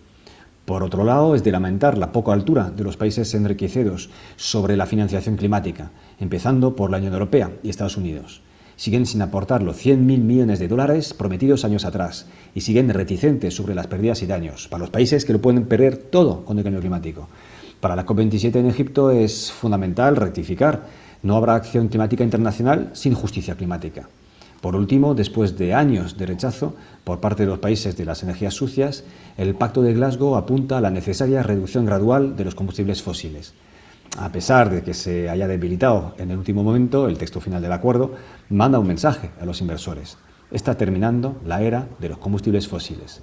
Por 0.65 0.83
otro 0.83 1.05
lado, 1.05 1.35
es 1.35 1.45
de 1.45 1.53
lamentar 1.53 1.99
la 1.99 2.11
poca 2.11 2.33
altura 2.33 2.71
de 2.71 2.85
los 2.85 2.97
países 2.97 3.35
enriquecidos 3.35 4.09
sobre 4.37 4.79
la 4.79 4.87
financiación 4.87 5.37
climática, 5.37 5.91
empezando 6.19 6.75
por 6.75 6.91
la 6.91 6.97
Unión 6.97 7.13
Europea 7.13 7.53
y 7.63 7.69
Estados 7.69 7.99
Unidos. 7.99 8.41
Siguen 8.77 9.05
sin 9.05 9.21
aportar 9.21 9.63
los 9.63 9.77
100.000 9.77 9.99
millones 9.99 10.59
de 10.59 10.69
dólares 10.69 11.13
prometidos 11.13 11.67
años 11.67 11.85
atrás 11.85 12.27
y 12.55 12.63
siguen 12.63 12.89
reticentes 12.89 13.55
sobre 13.55 13.75
las 13.75 13.89
pérdidas 13.89 14.23
y 14.23 14.27
daños 14.27 14.67
para 14.69 14.81
los 14.81 14.91
países 14.91 15.27
que 15.27 15.35
lo 15.35 15.41
pueden 15.43 15.67
perder 15.67 15.99
todo 15.99 16.47
con 16.47 16.57
el 16.57 16.65
cambio 16.65 16.81
climático. 16.81 17.29
Para 17.81 17.95
la 17.95 18.07
COP27 18.07 18.57
en 18.57 18.67
Egipto 18.67 19.11
es 19.11 19.53
fundamental 19.53 20.17
rectificar. 20.17 20.87
No 21.23 21.37
habrá 21.37 21.57
acción 21.57 21.89
climática 21.89 22.25
internacional 22.25 22.89
sin 22.95 23.13
justicia 23.13 23.55
climática. 23.55 24.09
Por 24.65 24.77
último, 24.77 25.15
después 25.15 25.59
de 25.59 25.75
años 25.75 26.17
de 26.17 26.25
rechazo 26.25 26.75
por 27.05 27.21
parte 27.21 27.43
de 27.43 27.51
los 27.51 27.59
países 27.59 27.99
de 27.99 28.07
las 28.07 28.23
energías 28.23 28.55
sucias, 28.55 29.05
el 29.37 29.57
Pacto 29.57 29.83
de 29.83 29.93
Glasgow 29.93 30.37
apunta 30.37 30.79
a 30.79 30.81
la 30.81 30.91
necesaria 30.91 31.43
reducción 31.43 31.85
gradual 31.85 32.35
de 32.35 32.47
los 32.47 32.55
combustibles 32.55 33.03
fósiles. 33.03 33.53
A 34.17 34.33
pesar 34.33 34.71
de 34.71 34.83
que 34.83 34.95
se 34.95 35.29
haya 35.29 35.49
debilitado 35.49 36.15
en 36.17 36.31
el 36.31 36.39
último 36.39 36.65
momento, 36.65 37.09
el 37.09 37.19
texto 37.19 37.43
final 37.43 37.61
del 37.61 37.73
acuerdo 37.73 38.13
manda 38.49 38.79
un 38.79 38.87
mensaje 38.87 39.33
a 39.39 39.45
los 39.45 39.61
inversores. 39.61 40.17
Está 40.51 40.79
terminando 40.79 41.37
la 41.45 41.61
era 41.61 41.87
de 41.99 42.09
los 42.09 42.17
combustibles 42.17 42.67
fósiles. 42.67 43.23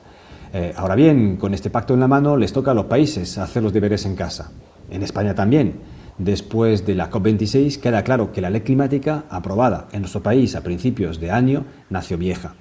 Eh, 0.54 0.74
ahora 0.78 0.94
bien, 0.94 1.38
con 1.38 1.56
este 1.56 1.72
pacto 1.72 1.96
en 1.96 2.02
la 2.02 2.08
mano 2.08 2.38
les 2.38 2.54
toca 2.54 2.70
a 2.70 2.76
los 2.76 2.86
países 2.86 3.40
hacer 3.40 3.64
los 3.64 3.74
deberes 3.74 4.06
en 4.06 4.16
casa. 4.16 4.52
En 4.92 5.02
España 5.02 5.34
también 5.34 5.80
Después 6.18 6.86
de 6.86 6.96
la 6.96 7.10
COP26 7.10 7.80
queda 7.80 8.04
claro 8.04 8.32
que 8.32 8.42
la 8.42 8.50
ley 8.50 8.62
climática 8.62 9.26
aprobada 9.30 9.88
en 9.92 10.02
nuestro 10.02 10.22
país 10.22 10.56
a 10.56 10.62
principios 10.62 11.20
de 11.20 11.32
año 11.32 11.66
nació 11.90 12.18
vieja. 12.18 12.56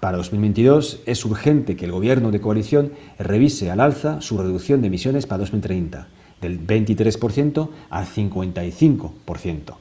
Para 0.00 0.18
2022 0.18 1.00
es 1.06 1.24
urgente 1.24 1.76
que 1.76 1.86
el 1.86 1.92
gobierno 1.92 2.30
de 2.30 2.40
coalición 2.40 2.92
revise 3.18 3.70
al 3.70 3.80
alza 3.80 4.20
su 4.20 4.36
reducción 4.38 4.80
de 4.80 4.88
emisiones 4.88 5.26
para 5.26 5.38
2030, 5.38 6.08
del 6.40 6.66
23% 6.66 7.68
al 7.90 8.06
55%. 8.06 9.74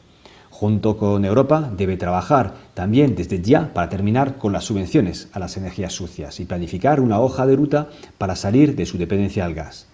Junto 0.50 0.96
con 0.96 1.26
Europa 1.26 1.70
debe 1.76 1.98
trabajar 1.98 2.54
también 2.74 3.14
desde 3.14 3.42
ya 3.42 3.74
para 3.74 3.90
terminar 3.90 4.38
con 4.38 4.54
las 4.54 4.64
subvenciones 4.64 5.28
a 5.34 5.40
las 5.40 5.58
energías 5.58 5.92
sucias 5.92 6.40
y 6.40 6.46
planificar 6.46 7.02
una 7.02 7.20
hoja 7.20 7.46
de 7.46 7.58
ruta 7.58 7.90
para 8.18 8.38
salir 8.38 8.74
de 8.78 8.86
su 8.86 8.98
dependencia 8.98 9.44
al 9.44 9.54
gas. 9.54 9.88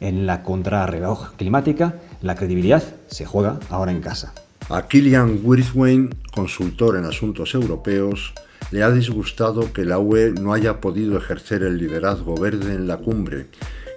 En 0.00 0.26
la 0.26 0.42
contrarreloj 0.42 1.32
climática, 1.36 1.94
la 2.22 2.34
credibilidad 2.34 2.82
se 3.08 3.26
juega 3.26 3.58
ahora 3.68 3.92
en 3.92 4.00
casa. 4.00 4.32
A 4.70 4.86
Kilian 4.86 5.40
Wirthwain, 5.42 6.14
consultor 6.34 6.96
en 6.96 7.04
asuntos 7.04 7.54
europeos, 7.54 8.32
le 8.70 8.82
ha 8.82 8.90
disgustado 8.90 9.72
que 9.72 9.84
la 9.84 9.98
UE 9.98 10.32
no 10.40 10.54
haya 10.54 10.80
podido 10.80 11.18
ejercer 11.18 11.62
el 11.62 11.78
liderazgo 11.78 12.36
verde 12.36 12.74
en 12.74 12.86
la 12.86 12.96
cumbre 12.96 13.48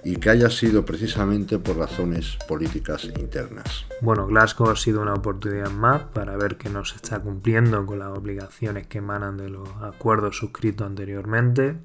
y 0.04 0.16
que 0.16 0.30
haya 0.30 0.50
sido 0.50 0.84
precisamente 0.84 1.58
por 1.58 1.78
razones 1.78 2.36
políticas 2.46 3.04
internas. 3.04 3.86
Bueno, 4.02 4.26
Glasgow 4.26 4.70
ha 4.70 4.76
sido 4.76 5.02
una 5.02 5.14
oportunidad 5.14 5.70
más 5.70 6.02
para 6.02 6.36
ver 6.36 6.56
que 6.56 6.68
no 6.68 6.84
se 6.84 6.96
está 6.96 7.20
cumpliendo 7.20 7.86
con 7.86 7.98
las 7.98 8.16
obligaciones 8.16 8.86
que 8.86 8.98
emanan 8.98 9.36
de 9.36 9.48
los 9.48 9.68
acuerdos 9.82 10.36
suscritos 10.36 10.86
anteriormente 10.86 11.76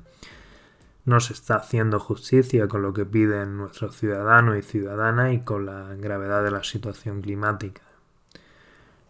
no 1.06 1.20
se 1.20 1.34
está 1.34 1.56
haciendo 1.56 2.00
justicia 2.00 2.68
con 2.68 2.82
lo 2.82 2.94
que 2.94 3.06
piden 3.06 3.58
nuestros 3.58 3.96
ciudadanos 3.96 4.58
y 4.58 4.62
ciudadanas 4.62 5.34
y 5.34 5.40
con 5.40 5.66
la 5.66 5.96
gravedad 5.96 6.44
de 6.44 6.52
la 6.52 6.64
situación 6.64 7.22
climática. 7.22 7.82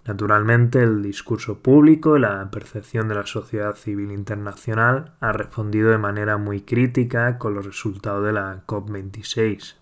Naturalmente, 0.05 0.81
el 0.81 1.03
discurso 1.03 1.59
público 1.59 2.17
y 2.17 2.21
la 2.21 2.49
percepción 2.49 3.07
de 3.07 3.15
la 3.15 3.25
sociedad 3.27 3.75
civil 3.75 4.11
internacional 4.11 5.13
ha 5.19 5.31
respondido 5.31 5.91
de 5.91 5.99
manera 5.99 6.37
muy 6.37 6.61
crítica 6.61 7.37
con 7.37 7.53
los 7.53 7.65
resultados 7.65 8.25
de 8.25 8.33
la 8.33 8.65
COP26. 8.65 9.75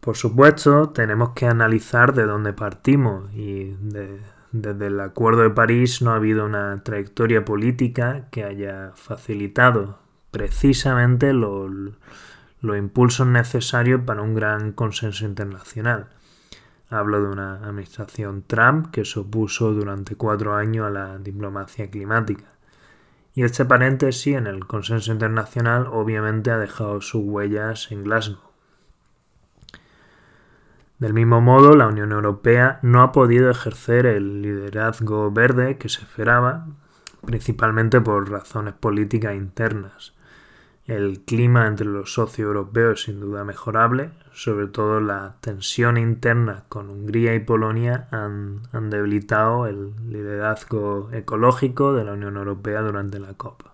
Por 0.00 0.16
supuesto, 0.16 0.90
tenemos 0.90 1.30
que 1.30 1.46
analizar 1.46 2.14
de 2.14 2.26
dónde 2.26 2.52
partimos 2.52 3.32
y 3.32 3.74
desde 4.52 4.86
el 4.86 5.00
Acuerdo 5.00 5.42
de 5.42 5.50
París 5.50 6.02
no 6.02 6.12
ha 6.12 6.16
habido 6.16 6.44
una 6.44 6.82
trayectoria 6.84 7.44
política 7.44 8.28
que 8.30 8.44
haya 8.44 8.92
facilitado 8.94 10.05
precisamente 10.30 11.32
los, 11.32 11.70
impulsos 12.62 13.26
necesarios 13.26 14.00
para 14.04 14.22
un 14.22 14.34
gran 14.34 14.72
consenso 14.72 15.24
internacional. 15.24 16.08
Hablo 16.88 17.22
de 17.22 17.28
una 17.28 17.54
administración 17.56 18.44
Trump 18.46 18.90
que 18.90 19.04
se 19.04 19.20
opuso 19.20 19.72
durante 19.72 20.16
cuatro 20.16 20.54
años 20.54 20.86
a 20.86 20.90
la 20.90 21.18
diplomacia 21.18 21.90
climática. 21.90 22.44
Y 23.34 23.44
este 23.44 23.64
paréntesis 23.64 24.36
en 24.36 24.46
el 24.46 24.66
consenso 24.66 25.12
internacional 25.12 25.86
obviamente 25.90 26.50
ha 26.50 26.58
dejado 26.58 27.00
sus 27.00 27.22
huellas 27.24 27.90
en 27.92 28.04
Glasgow. 28.04 28.40
Del 30.98 31.12
mismo 31.12 31.42
modo, 31.42 31.76
la 31.76 31.88
Unión 31.88 32.12
Europea 32.12 32.78
no 32.82 33.02
ha 33.02 33.12
podido 33.12 33.50
ejercer 33.50 34.06
el 34.06 34.40
liderazgo 34.40 35.30
verde 35.30 35.76
que 35.76 35.90
se 35.90 36.00
esperaba, 36.00 36.66
principalmente 37.26 38.00
por 38.00 38.30
razones 38.30 38.72
políticas 38.72 39.34
internas 39.34 40.15
El 40.86 41.20
clima 41.20 41.66
entre 41.66 41.86
los 41.86 42.14
socios 42.14 42.46
europeos 42.46 43.00
es 43.00 43.06
sin 43.06 43.20
duda 43.20 43.42
mejorable, 43.42 44.10
sobre 44.32 44.68
todo 44.68 45.00
la 45.00 45.34
tensión 45.40 45.96
interna 45.96 46.62
con 46.68 46.90
Hungría 46.90 47.34
y 47.34 47.40
Polonia 47.40 48.06
han, 48.12 48.60
han 48.72 48.90
debilitado 48.90 49.66
el 49.66 49.94
liderazgo 50.08 51.10
ecológico 51.12 51.92
de 51.92 52.04
la 52.04 52.12
Unión 52.12 52.36
Europea 52.36 52.82
durante 52.82 53.18
la 53.18 53.34
COP. 53.34 53.64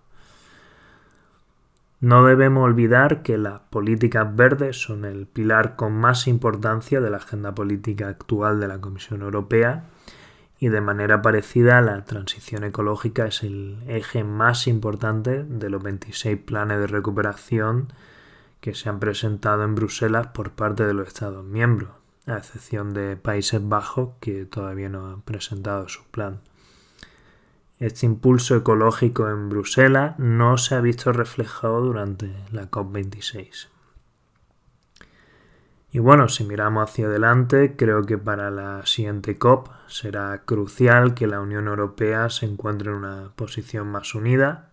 No 2.01 2.25
debemos 2.25 2.65
olvidar 2.65 3.21
que 3.21 3.37
las 3.37 3.61
políticas 3.69 4.35
verdes 4.35 4.81
son 4.81 5.05
el 5.05 5.27
pilar 5.27 5.75
con 5.75 5.93
más 5.93 6.27
importancia 6.27 6.99
de 6.99 7.09
la 7.11 7.17
agenda 7.17 7.53
política 7.53 8.09
actual 8.09 8.59
de 8.59 8.67
la 8.67 8.81
Comisión 8.81 9.21
Europea 9.21 9.85
y 10.63 10.69
de 10.69 10.79
manera 10.79 11.21
parecida 11.21 11.81
la 11.81 12.05
transición 12.05 12.63
ecológica 12.63 13.25
es 13.25 13.43
el 13.43 13.83
eje 13.85 14.23
más 14.23 14.65
importante 14.65 15.43
de 15.43 15.69
los 15.69 15.83
26 15.83 16.39
planes 16.39 16.79
de 16.79 16.87
recuperación 16.87 17.91
que 18.61 18.73
se 18.73 18.87
han 18.87 19.01
presentado 19.01 19.65
en 19.65 19.75
Bruselas 19.75 20.27
por 20.27 20.51
parte 20.51 20.85
de 20.85 20.93
los 20.93 21.09
Estados 21.09 21.43
miembros, 21.43 21.89
a 22.27 22.37
excepción 22.37 22.93
de 22.93 23.17
Países 23.17 23.59
Bajos 23.67 24.11
que 24.21 24.45
todavía 24.45 24.87
no 24.87 25.09
han 25.09 25.21
presentado 25.23 25.89
su 25.89 26.05
plan. 26.05 26.39
Este 27.79 28.05
impulso 28.05 28.55
ecológico 28.55 29.29
en 29.29 29.49
Bruselas 29.49 30.17
no 30.17 30.57
se 30.57 30.75
ha 30.75 30.79
visto 30.79 31.11
reflejado 31.11 31.81
durante 31.81 32.33
la 32.53 32.71
COP26. 32.71 33.67
Y 35.93 35.99
bueno, 35.99 36.27
si 36.27 36.43
miramos 36.43 36.89
hacia 36.89 37.05
adelante, 37.05 37.75
creo 37.77 38.01
que 38.01 38.17
para 38.17 38.49
la 38.49 38.83
siguiente 38.87 39.37
COP 39.37 39.69
será 39.85 40.41
crucial 40.43 41.13
que 41.13 41.27
la 41.27 41.39
Unión 41.39 41.67
Europea 41.67 42.31
se 42.31 42.47
encuentre 42.47 42.89
en 42.89 42.97
una 42.97 43.29
posición 43.35 43.89
más 43.89 44.15
unida, 44.15 44.69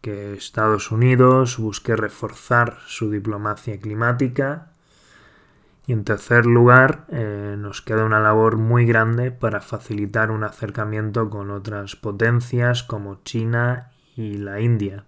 que 0.00 0.34
Estados 0.34 0.92
Unidos 0.92 1.58
busque 1.58 1.96
reforzar 1.96 2.78
su 2.86 3.10
diplomacia 3.10 3.80
climática. 3.80 4.68
Y 5.88 5.92
en 5.92 6.04
tercer 6.04 6.46
lugar 6.46 7.04
eh, 7.08 7.56
nos 7.58 7.82
queda 7.82 8.04
una 8.04 8.20
labor 8.20 8.58
muy 8.58 8.86
grande 8.86 9.32
para 9.32 9.60
facilitar 9.60 10.30
un 10.30 10.44
acercamiento 10.44 11.30
con 11.30 11.50
otras 11.50 11.96
potencias 11.96 12.84
como 12.84 13.18
China 13.24 13.90
y 14.14 14.36
la 14.36 14.60
India 14.60 15.04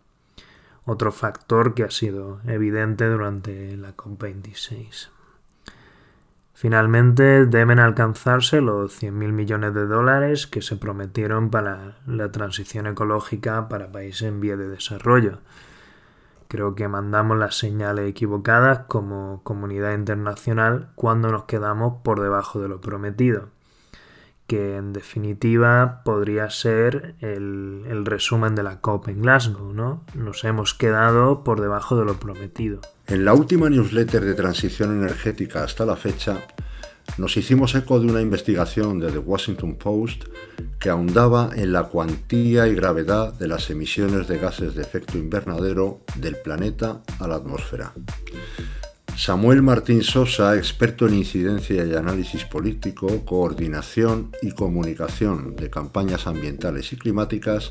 otro 0.87 1.13
factor 1.13 1.75
que 1.75 1.85
ha 1.85 1.91
sido 1.91 2.41
evidente 2.47 3.09
durante 3.09 3.77
la 3.77 3.97
COP26. 3.97 5.09
Finalmente 6.53 7.47
deben 7.47 7.79
alcanzarse 7.79 8.61
los 8.61 9.03
100.000 9.03 9.13
millones 9.33 9.75
de 9.75 9.87
dólares 9.87 10.47
que 10.47 10.63
se 10.63 10.77
prometieron 10.77 11.51
para 11.51 11.99
la 12.07 12.31
transición 12.31 12.87
ecológica 12.87 13.69
para 13.69 13.91
países 13.91 14.29
en 14.29 14.41
vía 14.41 14.57
de 14.57 14.69
desarrollo. 14.69 15.41
Creo 16.49 16.75
que 16.75 16.87
mandamos 16.87 17.39
las 17.39 17.57
señales 17.59 18.09
equivocadas 18.09 18.81
como 18.87 19.43
comunidad 19.43 19.95
internacional 19.95 20.91
cuando 20.95 21.29
nos 21.29 21.45
quedamos 21.45 22.03
por 22.03 22.21
debajo 22.21 22.61
de 22.61 22.69
lo 22.69 22.81
prometido 22.81 23.49
en 24.57 24.93
definitiva 24.93 26.03
podría 26.05 26.51
ser 26.51 27.15
el, 27.21 28.05
resumen 28.05 28.55
de 28.55 28.63
la 28.63 28.81
COP 28.81 29.09
en 29.09 29.23
Glasgow, 29.23 29.73
¿no? 29.73 30.05
Nos 30.15 30.45
hemos 30.45 30.75
quedado 30.75 31.45
por 31.45 31.61
debajo 31.61 31.97
de 31.97 32.05
lo 32.05 32.19
prometido. 32.19 32.81
En 33.07 33.25
la 33.25 33.35
última 33.35 33.71
newsletter 33.71 34.25
de 34.25 34.35
transición 34.35 34.93
energética 34.99 35.65
hasta 35.65 35.87
la 35.87 35.97
fecha, 35.97 36.39
nos 37.19 37.37
hicimos 37.37 37.75
eco 37.75 38.01
de 38.01 38.07
una 38.07 38.21
investigación 38.21 38.99
de 38.99 39.13
The 39.13 39.19
Washington 39.19 39.77
Post 39.77 40.25
que 40.81 40.91
ahondaba 40.91 41.51
en 41.55 41.73
la 41.73 41.85
cuantía 41.85 42.67
y 42.67 42.75
gravedad 42.75 43.33
de 43.35 43.49
las 43.49 43.71
emisiones 43.71 44.27
de 44.27 44.39
gases 44.39 44.75
de 44.75 44.83
efecto 44.83 45.17
invernadero 45.17 46.01
del 46.17 46.37
planeta 46.37 47.03
a 47.21 47.29
la 47.29 47.37
atmósfera. 47.37 47.93
Samuel 49.17 49.63
Martín 49.63 50.03
Sosa, 50.03 50.57
experto 50.57 51.07
en 51.07 51.15
incidencia 51.15 51.85
y 51.87 51.95
análisis 51.95 52.45
político, 52.45 53.25
coordinación 53.25 54.33
y 54.43 54.51
comunicación 54.51 55.55
de 55.55 55.71
campañas 55.71 56.27
ambientales 56.27 56.93
y 56.93 56.97
climáticas, 56.97 57.71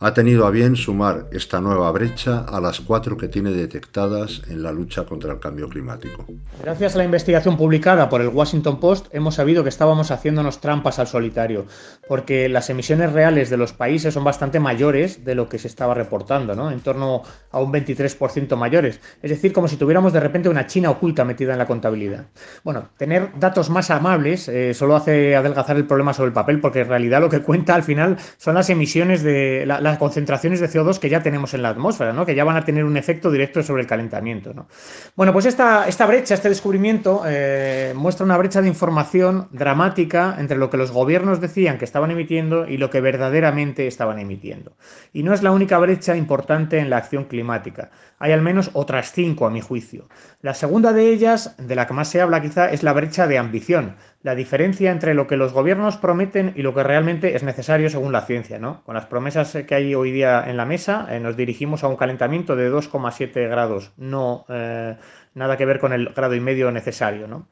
ha 0.00 0.14
tenido 0.14 0.46
a 0.46 0.50
bien 0.50 0.76
sumar 0.76 1.26
esta 1.32 1.60
nueva 1.60 1.90
brecha 1.92 2.44
a 2.48 2.60
las 2.60 2.80
cuatro 2.80 3.16
que 3.16 3.28
tiene 3.28 3.50
detectadas 3.50 4.42
en 4.48 4.62
la 4.62 4.72
lucha 4.72 5.04
contra 5.04 5.32
el 5.32 5.38
cambio 5.38 5.68
climático. 5.68 6.26
Gracias 6.62 6.94
a 6.94 6.98
la 6.98 7.04
investigación 7.04 7.56
publicada 7.56 8.08
por 8.08 8.20
el 8.20 8.28
Washington 8.28 8.80
Post 8.80 9.06
hemos 9.12 9.34
sabido 9.36 9.62
que 9.62 9.68
estábamos 9.68 10.10
haciéndonos 10.10 10.60
trampas 10.60 10.98
al 10.98 11.06
solitario, 11.06 11.66
porque 12.08 12.48
las 12.48 12.70
emisiones 12.70 13.12
reales 13.12 13.50
de 13.50 13.56
los 13.56 13.72
países 13.72 14.14
son 14.14 14.24
bastante 14.24 14.60
mayores 14.60 15.24
de 15.24 15.34
lo 15.34 15.48
que 15.48 15.58
se 15.58 15.68
estaba 15.68 15.94
reportando, 15.94 16.54
¿no? 16.54 16.70
en 16.70 16.80
torno 16.80 17.22
a 17.50 17.60
un 17.60 17.72
23% 17.72 18.56
mayores. 18.56 19.00
Es 19.22 19.30
decir, 19.30 19.52
como 19.52 19.68
si 19.68 19.76
tuviéramos 19.76 20.12
de 20.12 20.20
repente 20.20 20.48
una 20.48 20.66
China 20.66 20.90
oculta 20.90 21.24
metida 21.24 21.52
en 21.52 21.58
la 21.58 21.66
contabilidad. 21.66 22.26
Bueno, 22.62 22.88
tener 22.96 23.30
datos 23.38 23.70
más 23.70 23.90
amables 23.90 24.48
eh, 24.48 24.74
solo 24.74 24.96
hace 24.96 25.36
adelgazar 25.36 25.76
el 25.76 25.86
problema 25.86 26.12
sobre 26.12 26.28
el 26.28 26.34
papel, 26.34 26.60
porque 26.60 26.80
en 26.80 26.88
realidad 26.88 27.20
lo 27.20 27.28
que 27.28 27.40
cuenta 27.40 27.74
al 27.74 27.82
final 27.82 28.16
son 28.36 28.54
las 28.54 28.70
emisiones 28.70 29.22
de 29.22 29.64
la, 29.66 29.80
las 29.84 29.98
concentraciones 29.98 30.58
de 30.58 30.68
CO2 30.68 30.98
que 30.98 31.08
ya 31.08 31.22
tenemos 31.22 31.54
en 31.54 31.62
la 31.62 31.68
atmósfera, 31.68 32.12
¿no? 32.12 32.26
que 32.26 32.34
ya 32.34 32.42
van 32.42 32.56
a 32.56 32.64
tener 32.64 32.84
un 32.84 32.96
efecto 32.96 33.30
directo 33.30 33.62
sobre 33.62 33.82
el 33.82 33.88
calentamiento. 33.88 34.52
¿no? 34.52 34.66
Bueno, 35.14 35.32
pues 35.32 35.46
esta, 35.46 35.86
esta 35.86 36.06
brecha, 36.06 36.34
este 36.34 36.48
descubrimiento, 36.48 37.22
eh, 37.26 37.92
muestra 37.94 38.24
una 38.24 38.36
brecha 38.36 38.62
de 38.62 38.68
información 38.68 39.48
dramática 39.52 40.36
entre 40.38 40.56
lo 40.56 40.70
que 40.70 40.76
los 40.76 40.90
gobiernos 40.90 41.40
decían 41.40 41.78
que 41.78 41.84
estaban 41.84 42.10
emitiendo 42.10 42.66
y 42.66 42.78
lo 42.78 42.90
que 42.90 43.00
verdaderamente 43.00 43.86
estaban 43.86 44.18
emitiendo. 44.18 44.76
Y 45.12 45.22
no 45.22 45.32
es 45.32 45.42
la 45.42 45.52
única 45.52 45.78
brecha 45.78 46.16
importante 46.16 46.78
en 46.78 46.90
la 46.90 46.96
acción 46.96 47.24
climática. 47.24 47.90
Hay 48.18 48.32
al 48.32 48.42
menos 48.42 48.70
otras 48.72 49.12
cinco, 49.12 49.46
a 49.46 49.50
mi 49.50 49.60
juicio. 49.60 50.08
La 50.40 50.54
segunda 50.54 50.92
de 50.92 51.10
ellas, 51.10 51.54
de 51.58 51.76
la 51.76 51.86
que 51.86 51.94
más 51.94 52.08
se 52.08 52.20
habla 52.20 52.40
quizá, 52.40 52.70
es 52.70 52.82
la 52.82 52.92
brecha 52.92 53.26
de 53.26 53.38
ambición, 53.38 53.96
la 54.24 54.34
diferencia 54.34 54.90
entre 54.90 55.12
lo 55.12 55.26
que 55.26 55.36
los 55.36 55.52
gobiernos 55.52 55.98
prometen 55.98 56.54
y 56.56 56.62
lo 56.62 56.74
que 56.74 56.82
realmente 56.82 57.36
es 57.36 57.42
necesario 57.42 57.90
según 57.90 58.10
la 58.10 58.22
ciencia. 58.22 58.58
¿no? 58.58 58.82
Con 58.84 58.94
las 58.94 59.04
promesas 59.04 59.54
que 59.66 59.74
hay 59.74 59.94
hoy 59.94 60.12
día 60.12 60.42
en 60.46 60.56
la 60.56 60.64
mesa, 60.64 61.06
eh, 61.10 61.20
nos 61.20 61.36
dirigimos 61.36 61.84
a 61.84 61.88
un 61.88 61.96
calentamiento 61.96 62.56
de 62.56 62.72
2,7 62.72 63.50
grados, 63.50 63.92
no 63.98 64.46
eh, 64.48 64.96
nada 65.34 65.58
que 65.58 65.66
ver 65.66 65.78
con 65.78 65.92
el 65.92 66.08
grado 66.08 66.34
y 66.34 66.40
medio 66.40 66.72
necesario. 66.72 67.28
¿no? 67.28 67.48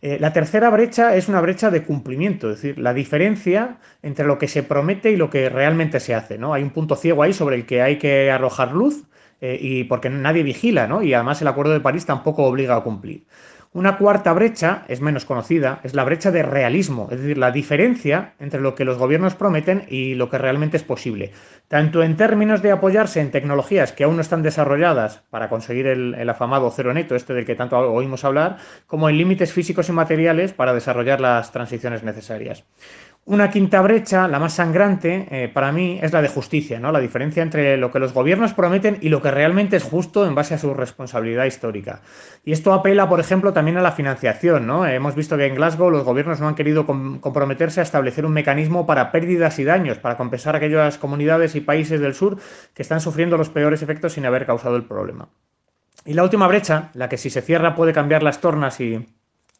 Eh, 0.00 0.16
la 0.18 0.32
tercera 0.32 0.70
brecha 0.70 1.14
es 1.14 1.28
una 1.28 1.42
brecha 1.42 1.70
de 1.70 1.82
cumplimiento, 1.82 2.48
es 2.48 2.62
decir, 2.62 2.78
la 2.78 2.94
diferencia 2.94 3.76
entre 4.02 4.24
lo 4.24 4.38
que 4.38 4.48
se 4.48 4.62
promete 4.62 5.10
y 5.10 5.16
lo 5.16 5.28
que 5.28 5.50
realmente 5.50 6.00
se 6.00 6.14
hace. 6.14 6.38
¿no? 6.38 6.54
Hay 6.54 6.62
un 6.62 6.70
punto 6.70 6.96
ciego 6.96 7.22
ahí 7.22 7.34
sobre 7.34 7.56
el 7.56 7.66
que 7.66 7.82
hay 7.82 7.98
que 7.98 8.30
arrojar 8.30 8.72
luz 8.72 9.04
y 9.42 9.84
porque 9.84 10.08
nadie 10.08 10.42
vigila, 10.42 10.86
¿no? 10.86 11.02
y 11.02 11.12
además 11.12 11.42
el 11.42 11.48
Acuerdo 11.48 11.74
de 11.74 11.80
París 11.80 12.06
tampoco 12.06 12.44
obliga 12.44 12.76
a 12.76 12.80
cumplir. 12.80 13.26
Una 13.74 13.98
cuarta 13.98 14.32
brecha, 14.32 14.84
es 14.86 15.00
menos 15.00 15.24
conocida, 15.24 15.80
es 15.82 15.94
la 15.94 16.04
brecha 16.04 16.30
de 16.30 16.44
realismo, 16.44 17.08
es 17.10 17.18
decir, 17.18 17.36
la 17.36 17.50
diferencia 17.50 18.34
entre 18.38 18.60
lo 18.60 18.76
que 18.76 18.84
los 18.84 18.98
gobiernos 18.98 19.34
prometen 19.34 19.84
y 19.88 20.14
lo 20.14 20.30
que 20.30 20.38
realmente 20.38 20.76
es 20.76 20.84
posible, 20.84 21.32
tanto 21.66 22.04
en 22.04 22.16
términos 22.16 22.62
de 22.62 22.70
apoyarse 22.70 23.20
en 23.20 23.32
tecnologías 23.32 23.90
que 23.90 24.04
aún 24.04 24.14
no 24.14 24.22
están 24.22 24.44
desarrolladas 24.44 25.24
para 25.28 25.48
conseguir 25.48 25.88
el, 25.88 26.14
el 26.14 26.30
afamado 26.30 26.70
cero 26.70 26.94
neto, 26.94 27.16
este 27.16 27.34
del 27.34 27.44
que 27.46 27.56
tanto 27.56 27.76
oímos 27.76 28.24
hablar, 28.24 28.58
como 28.86 29.08
en 29.08 29.18
límites 29.18 29.52
físicos 29.52 29.88
y 29.88 29.92
materiales 29.92 30.52
para 30.52 30.72
desarrollar 30.72 31.20
las 31.20 31.50
transiciones 31.50 32.04
necesarias. 32.04 32.64
Una 33.26 33.48
quinta 33.48 33.80
brecha, 33.80 34.28
la 34.28 34.38
más 34.38 34.52
sangrante, 34.52 35.26
eh, 35.30 35.48
para 35.48 35.72
mí 35.72 35.98
es 36.02 36.12
la 36.12 36.20
de 36.20 36.28
justicia, 36.28 36.78
¿no? 36.78 36.92
La 36.92 37.00
diferencia 37.00 37.42
entre 37.42 37.78
lo 37.78 37.90
que 37.90 37.98
los 37.98 38.12
gobiernos 38.12 38.52
prometen 38.52 38.98
y 39.00 39.08
lo 39.08 39.22
que 39.22 39.30
realmente 39.30 39.78
es 39.78 39.82
justo 39.82 40.26
en 40.26 40.34
base 40.34 40.52
a 40.52 40.58
su 40.58 40.74
responsabilidad 40.74 41.46
histórica. 41.46 42.02
Y 42.44 42.52
esto 42.52 42.74
apela, 42.74 43.08
por 43.08 43.20
ejemplo, 43.20 43.54
también 43.54 43.78
a 43.78 43.82
la 43.82 43.92
financiación, 43.92 44.66
¿no? 44.66 44.86
Hemos 44.86 45.14
visto 45.14 45.38
que 45.38 45.46
en 45.46 45.54
Glasgow 45.54 45.90
los 45.90 46.04
gobiernos 46.04 46.38
no 46.38 46.48
han 46.48 46.54
querido 46.54 46.84
comprometerse 46.84 47.80
a 47.80 47.84
establecer 47.84 48.26
un 48.26 48.32
mecanismo 48.34 48.86
para 48.86 49.10
pérdidas 49.10 49.58
y 49.58 49.64
daños, 49.64 49.96
para 49.96 50.18
compensar 50.18 50.54
a 50.54 50.58
aquellas 50.58 50.98
comunidades 50.98 51.54
y 51.54 51.62
países 51.62 52.02
del 52.02 52.12
sur 52.12 52.36
que 52.74 52.82
están 52.82 53.00
sufriendo 53.00 53.38
los 53.38 53.48
peores 53.48 53.80
efectos 53.80 54.12
sin 54.12 54.26
haber 54.26 54.44
causado 54.44 54.76
el 54.76 54.84
problema. 54.84 55.30
Y 56.04 56.12
la 56.12 56.24
última 56.24 56.46
brecha, 56.46 56.90
la 56.92 57.08
que 57.08 57.16
si 57.16 57.30
se 57.30 57.40
cierra 57.40 57.74
puede 57.74 57.94
cambiar 57.94 58.22
las 58.22 58.42
tornas 58.42 58.78
y 58.80 59.06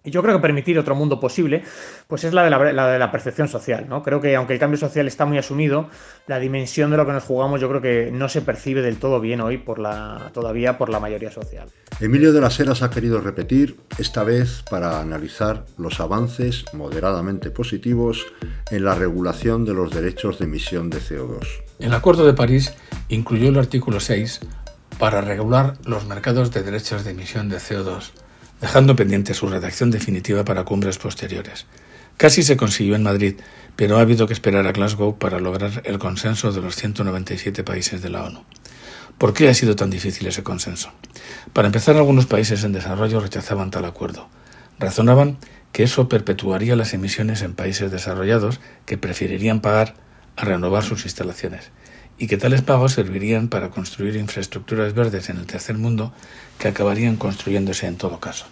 y 0.05 0.11
yo 0.11 0.23
creo 0.23 0.37
que 0.37 0.43
permitir 0.43 0.79
otro 0.79 0.95
mundo 0.95 1.19
posible, 1.19 1.63
pues 2.07 2.25
es 2.25 2.35
la 2.35 2.45
de 2.45 2.51
la, 2.51 2.89
de 2.93 2.99
la, 2.99 3.11
percepción 3.11 3.49
social, 3.49 3.87
¿no? 3.89 4.03
Creo 4.03 4.21
que 4.21 4.37
aunque 4.37 4.53
el 4.53 4.59
cambio 4.59 4.79
social 4.79 5.09
está 5.09 5.25
muy 5.25 5.39
asumido, 5.39 5.89
la 6.27 6.39
dimensión 6.39 6.91
de 6.91 6.99
lo 6.99 7.07
que 7.07 7.13
nos 7.13 7.25
jugamos 7.25 7.61
yo 7.61 7.69
creo 7.71 7.81
que 7.81 8.11
no 8.13 8.29
se 8.29 8.43
percibe 8.43 8.83
del 8.83 8.99
todo 8.99 9.19
bien 9.19 9.41
hoy 9.41 9.57
por 9.57 9.79
la, 9.79 10.31
todavía 10.35 10.77
por 10.77 10.91
la 10.91 11.01
mayoría 11.01 11.31
social. 11.31 11.69
Emilio 12.01 12.35
de 12.35 12.41
las 12.43 12.61
Heras 12.61 12.83
ha 12.83 12.91
querido 12.91 13.21
repetir, 13.21 13.81
esta 13.99 14.25
vez 14.25 14.63
para 14.69 15.01
analizar 15.01 15.65
los 15.79 16.01
avances 16.01 16.67
moderadamente 16.75 17.51
positivos 17.51 18.27
en 18.71 18.85
la 18.85 18.95
regulación 18.95 19.65
de 19.65 19.73
los 19.73 19.91
derechos 19.91 20.39
de 20.39 20.45
emisión 20.45 20.91
de 20.91 20.99
CO2. 20.99 21.47
El 21.79 21.95
Acuerdo 21.95 22.27
de 22.27 22.35
París 22.35 22.75
incluyó 23.09 23.49
el 23.49 23.59
artículo 23.59 24.01
6 24.01 24.41
para 24.99 25.23
regular 25.23 25.75
los 25.87 26.07
mercados 26.07 26.53
de 26.53 26.63
derechos 26.63 27.05
de 27.05 27.13
emisión 27.13 27.49
de 27.49 27.57
CO2 27.57 28.13
dejando 28.65 28.97
pendiente 28.97 29.35
su 29.35 29.47
redacción 29.47 29.91
definitiva 29.91 30.43
para 30.47 30.65
cumbres 30.65 30.97
posteriores. 30.97 31.67
Casi 32.17 32.43
se 32.43 32.57
consiguió 32.57 32.95
en 32.97 33.03
Madrid, 33.03 33.35
pero 33.77 33.99
ha 33.99 34.01
habido 34.01 34.27
que 34.27 34.33
esperar 34.33 34.67
a 34.67 34.73
Glasgow 34.73 35.19
para 35.19 35.39
lograr 35.39 35.83
el 35.85 35.99
consenso 35.99 36.51
de 36.51 36.63
los 36.63 36.75
197 36.75 37.63
países 37.63 38.01
de 38.01 38.09
la 38.09 38.25
ONU. 38.25 38.43
¿Por 39.19 39.35
qué 39.35 39.51
ha 39.51 39.55
sido 39.55 39.77
tan 39.77 39.91
difícil 39.91 40.27
ese 40.29 40.43
consenso? 40.43 40.93
Para 41.53 41.67
empezar, 41.67 41.97
algunos 41.97 42.25
países 42.25 42.65
en 42.65 42.73
desarrollo 42.73 43.21
rechazaban 43.21 43.71
tal 43.71 43.85
acuerdo. 43.85 44.31
Razonaban 44.79 45.37
que 45.73 45.83
eso 45.83 46.09
perpetuaría 46.09 46.75
las 46.75 46.95
emisiones 46.95 47.43
en 47.43 47.53
países 47.53 47.91
desarrollados 47.91 48.61
que 48.87 48.97
preferirían 48.97 49.61
pagar 49.61 49.95
a 50.37 50.47
renovar 50.47 50.85
sus 50.85 51.05
instalaciones 51.05 51.71
y 52.17 52.29
que 52.29 52.39
tales 52.39 52.63
pagos 52.63 52.93
servirían 52.93 53.49
para 53.49 53.69
construir 53.69 54.17
infraestructuras 54.17 54.95
verdes 54.95 55.29
en 55.29 55.37
el 55.37 55.45
tercer 55.45 55.77
mundo 55.77 56.15
que 56.59 56.69
acabarían 56.69 57.17
construyéndose 57.17 57.87
en 57.87 57.97
todo 57.97 58.21
caso. 58.21 58.47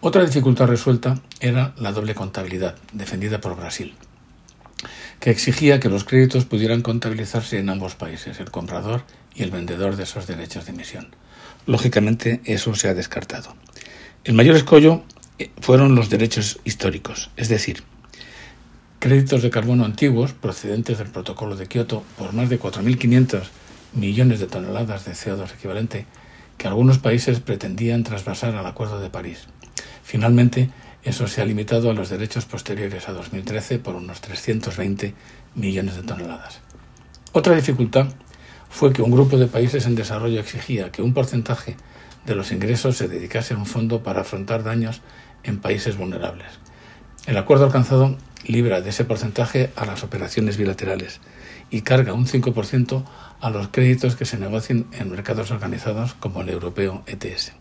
Otra 0.00 0.24
dificultad 0.24 0.68
resuelta 0.68 1.20
era 1.40 1.74
la 1.76 1.90
doble 1.90 2.14
contabilidad, 2.14 2.76
defendida 2.92 3.40
por 3.40 3.56
Brasil, 3.56 3.96
que 5.18 5.30
exigía 5.30 5.80
que 5.80 5.88
los 5.88 6.04
créditos 6.04 6.44
pudieran 6.44 6.82
contabilizarse 6.82 7.58
en 7.58 7.68
ambos 7.68 7.96
países, 7.96 8.38
el 8.38 8.52
comprador 8.52 9.02
y 9.34 9.42
el 9.42 9.50
vendedor 9.50 9.96
de 9.96 10.04
esos 10.04 10.28
derechos 10.28 10.66
de 10.66 10.72
emisión. 10.72 11.08
Lógicamente, 11.66 12.40
eso 12.44 12.76
se 12.76 12.86
ha 12.86 12.94
descartado. 12.94 13.56
El 14.22 14.34
mayor 14.34 14.54
escollo 14.54 15.02
eh, 15.40 15.50
fueron 15.60 15.96
los 15.96 16.10
derechos 16.10 16.60
históricos, 16.62 17.30
es 17.36 17.48
decir, 17.48 17.82
créditos 19.00 19.42
de 19.42 19.50
carbono 19.50 19.84
antiguos 19.84 20.32
procedentes 20.32 20.98
del 20.98 21.08
protocolo 21.08 21.56
de 21.56 21.66
Kioto 21.66 22.04
por 22.16 22.32
más 22.34 22.48
de 22.48 22.60
4.500 22.60 23.42
millones 23.94 24.38
de 24.38 24.46
toneladas 24.46 25.04
de 25.06 25.12
CO2 25.14 25.52
equivalente 25.52 26.06
que 26.56 26.68
algunos 26.68 26.98
países 26.98 27.40
pretendían 27.40 28.04
trasvasar 28.04 28.54
al 28.54 28.66
Acuerdo 28.66 29.00
de 29.00 29.10
París. 29.10 29.48
Finalmente, 30.08 30.70
eso 31.04 31.26
se 31.26 31.42
ha 31.42 31.44
limitado 31.44 31.90
a 31.90 31.92
los 31.92 32.08
derechos 32.08 32.46
posteriores 32.46 33.10
a 33.10 33.12
2013 33.12 33.78
por 33.78 33.94
unos 33.94 34.22
320 34.22 35.12
millones 35.54 35.96
de 35.96 36.02
toneladas. 36.02 36.60
Otra 37.32 37.54
dificultad 37.54 38.06
fue 38.70 38.94
que 38.94 39.02
un 39.02 39.10
grupo 39.10 39.36
de 39.36 39.48
países 39.48 39.84
en 39.84 39.96
desarrollo 39.96 40.40
exigía 40.40 40.90
que 40.90 41.02
un 41.02 41.12
porcentaje 41.12 41.76
de 42.24 42.34
los 42.34 42.52
ingresos 42.52 42.96
se 42.96 43.06
dedicase 43.06 43.52
a 43.52 43.58
un 43.58 43.66
fondo 43.66 44.02
para 44.02 44.22
afrontar 44.22 44.64
daños 44.64 45.02
en 45.42 45.60
países 45.60 45.98
vulnerables. 45.98 46.48
El 47.26 47.36
acuerdo 47.36 47.66
alcanzado 47.66 48.16
libra 48.46 48.80
de 48.80 48.88
ese 48.88 49.04
porcentaje 49.04 49.70
a 49.76 49.84
las 49.84 50.04
operaciones 50.04 50.56
bilaterales 50.56 51.20
y 51.68 51.82
carga 51.82 52.14
un 52.14 52.26
5% 52.26 53.04
a 53.42 53.50
los 53.50 53.68
créditos 53.68 54.16
que 54.16 54.24
se 54.24 54.38
negocien 54.38 54.86
en 54.92 55.10
mercados 55.10 55.50
organizados 55.50 56.14
como 56.14 56.40
el 56.40 56.48
europeo 56.48 57.02
ETS. 57.06 57.52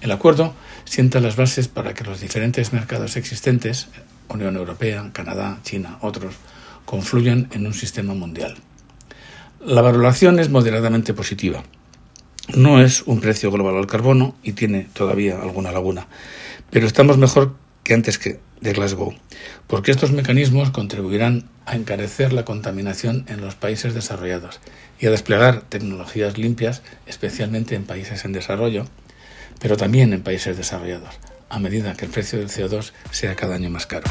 El 0.00 0.12
acuerdo 0.12 0.54
sienta 0.84 1.20
las 1.20 1.36
bases 1.36 1.68
para 1.68 1.94
que 1.94 2.04
los 2.04 2.20
diferentes 2.20 2.72
mercados 2.72 3.16
existentes, 3.16 3.88
Unión 4.28 4.56
Europea, 4.56 5.10
Canadá, 5.12 5.58
China, 5.62 5.98
otros, 6.00 6.34
confluyan 6.84 7.48
en 7.52 7.66
un 7.66 7.74
sistema 7.74 8.14
mundial. 8.14 8.56
La 9.64 9.82
valoración 9.82 10.38
es 10.38 10.50
moderadamente 10.50 11.14
positiva. 11.14 11.64
No 12.54 12.80
es 12.80 13.02
un 13.02 13.20
precio 13.20 13.50
global 13.50 13.76
al 13.76 13.86
carbono 13.86 14.36
y 14.42 14.52
tiene 14.52 14.88
todavía 14.92 15.40
alguna 15.42 15.72
laguna, 15.72 16.06
pero 16.70 16.86
estamos 16.86 17.18
mejor 17.18 17.56
que 17.82 17.94
antes 17.94 18.18
que 18.18 18.40
de 18.60 18.72
Glasgow, 18.72 19.14
porque 19.66 19.90
estos 19.90 20.12
mecanismos 20.12 20.70
contribuirán 20.70 21.44
a 21.66 21.76
encarecer 21.76 22.32
la 22.32 22.44
contaminación 22.44 23.24
en 23.28 23.40
los 23.40 23.54
países 23.54 23.94
desarrollados 23.94 24.60
y 24.98 25.06
a 25.06 25.10
desplegar 25.10 25.62
tecnologías 25.62 26.38
limpias, 26.38 26.82
especialmente 27.06 27.74
en 27.74 27.84
países 27.84 28.24
en 28.24 28.32
desarrollo, 28.32 28.86
pero 29.60 29.76
también 29.76 30.12
en 30.12 30.22
países 30.22 30.56
desarrollados, 30.56 31.18
a 31.48 31.58
medida 31.58 31.94
que 31.94 32.04
el 32.04 32.10
precio 32.10 32.38
del 32.38 32.48
CO2 32.48 32.92
sea 33.10 33.34
cada 33.34 33.54
año 33.54 33.70
más 33.70 33.86
caro. 33.86 34.06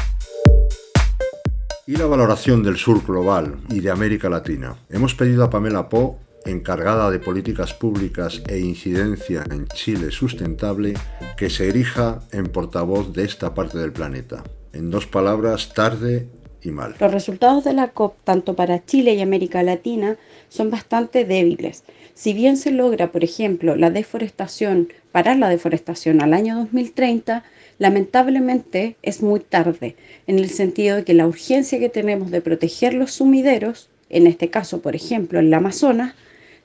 Y 1.86 1.96
la 1.96 2.06
valoración 2.06 2.62
del 2.62 2.76
sur 2.76 3.04
global 3.04 3.56
y 3.70 3.80
de 3.80 3.90
América 3.90 4.28
Latina. 4.28 4.76
Hemos 4.90 5.14
pedido 5.14 5.44
a 5.44 5.50
Pamela 5.50 5.88
Po, 5.88 6.18
encargada 6.44 7.10
de 7.10 7.18
políticas 7.18 7.74
públicas 7.74 8.42
e 8.46 8.58
incidencia 8.58 9.44
en 9.50 9.66
Chile 9.68 10.10
sustentable, 10.10 10.94
que 11.36 11.50
se 11.50 11.68
erija 11.68 12.20
en 12.32 12.46
portavoz 12.46 13.12
de 13.12 13.24
esta 13.24 13.54
parte 13.54 13.78
del 13.78 13.92
planeta. 13.92 14.44
En 14.72 14.90
dos 14.90 15.06
palabras, 15.06 15.72
tarde 15.72 16.28
y 16.62 16.70
mal. 16.70 16.94
Los 17.00 17.12
resultados 17.12 17.64
de 17.64 17.72
la 17.72 17.88
COP, 17.88 18.16
tanto 18.24 18.54
para 18.54 18.84
Chile 18.84 19.14
y 19.14 19.20
América 19.20 19.62
Latina, 19.62 20.16
son 20.48 20.70
bastante 20.70 21.24
débiles. 21.24 21.84
Si 22.14 22.32
bien 22.32 22.56
se 22.56 22.72
logra, 22.72 23.12
por 23.12 23.24
ejemplo, 23.24 23.76
la 23.76 23.90
deforestación, 23.90 24.88
parar 25.12 25.36
la 25.36 25.48
deforestación 25.48 26.22
al 26.22 26.34
año 26.34 26.56
2030, 26.56 27.44
lamentablemente 27.78 28.96
es 29.02 29.22
muy 29.22 29.40
tarde, 29.40 29.96
en 30.26 30.38
el 30.38 30.50
sentido 30.50 30.96
de 30.96 31.04
que 31.04 31.14
la 31.14 31.26
urgencia 31.26 31.78
que 31.78 31.88
tenemos 31.88 32.30
de 32.30 32.40
proteger 32.40 32.94
los 32.94 33.12
sumideros, 33.12 33.88
en 34.10 34.26
este 34.26 34.50
caso, 34.50 34.80
por 34.80 34.96
ejemplo, 34.96 35.38
en 35.38 35.46
el 35.46 35.54
Amazonas, 35.54 36.14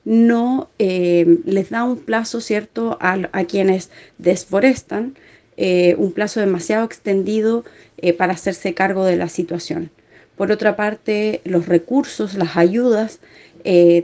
no 0.04 0.68
eh, 0.78 1.38
les 1.44 1.70
da 1.70 1.84
un 1.84 1.98
plazo 1.98 2.40
cierto 2.40 2.98
a, 3.00 3.44
quienes 3.44 3.90
desforestan, 4.18 5.14
eh, 5.56 5.94
un 5.98 6.12
plazo 6.12 6.40
demasiado 6.40 6.84
extendido 6.84 7.64
eh, 7.98 8.12
para 8.12 8.34
hacerse 8.34 8.74
cargo 8.74 9.04
de 9.04 9.16
la 9.16 9.28
situación. 9.28 9.90
Por 10.36 10.50
otra 10.50 10.76
parte, 10.76 11.40
los 11.44 11.66
recursos, 11.66 12.34
las 12.34 12.56
ayudas, 12.56 13.20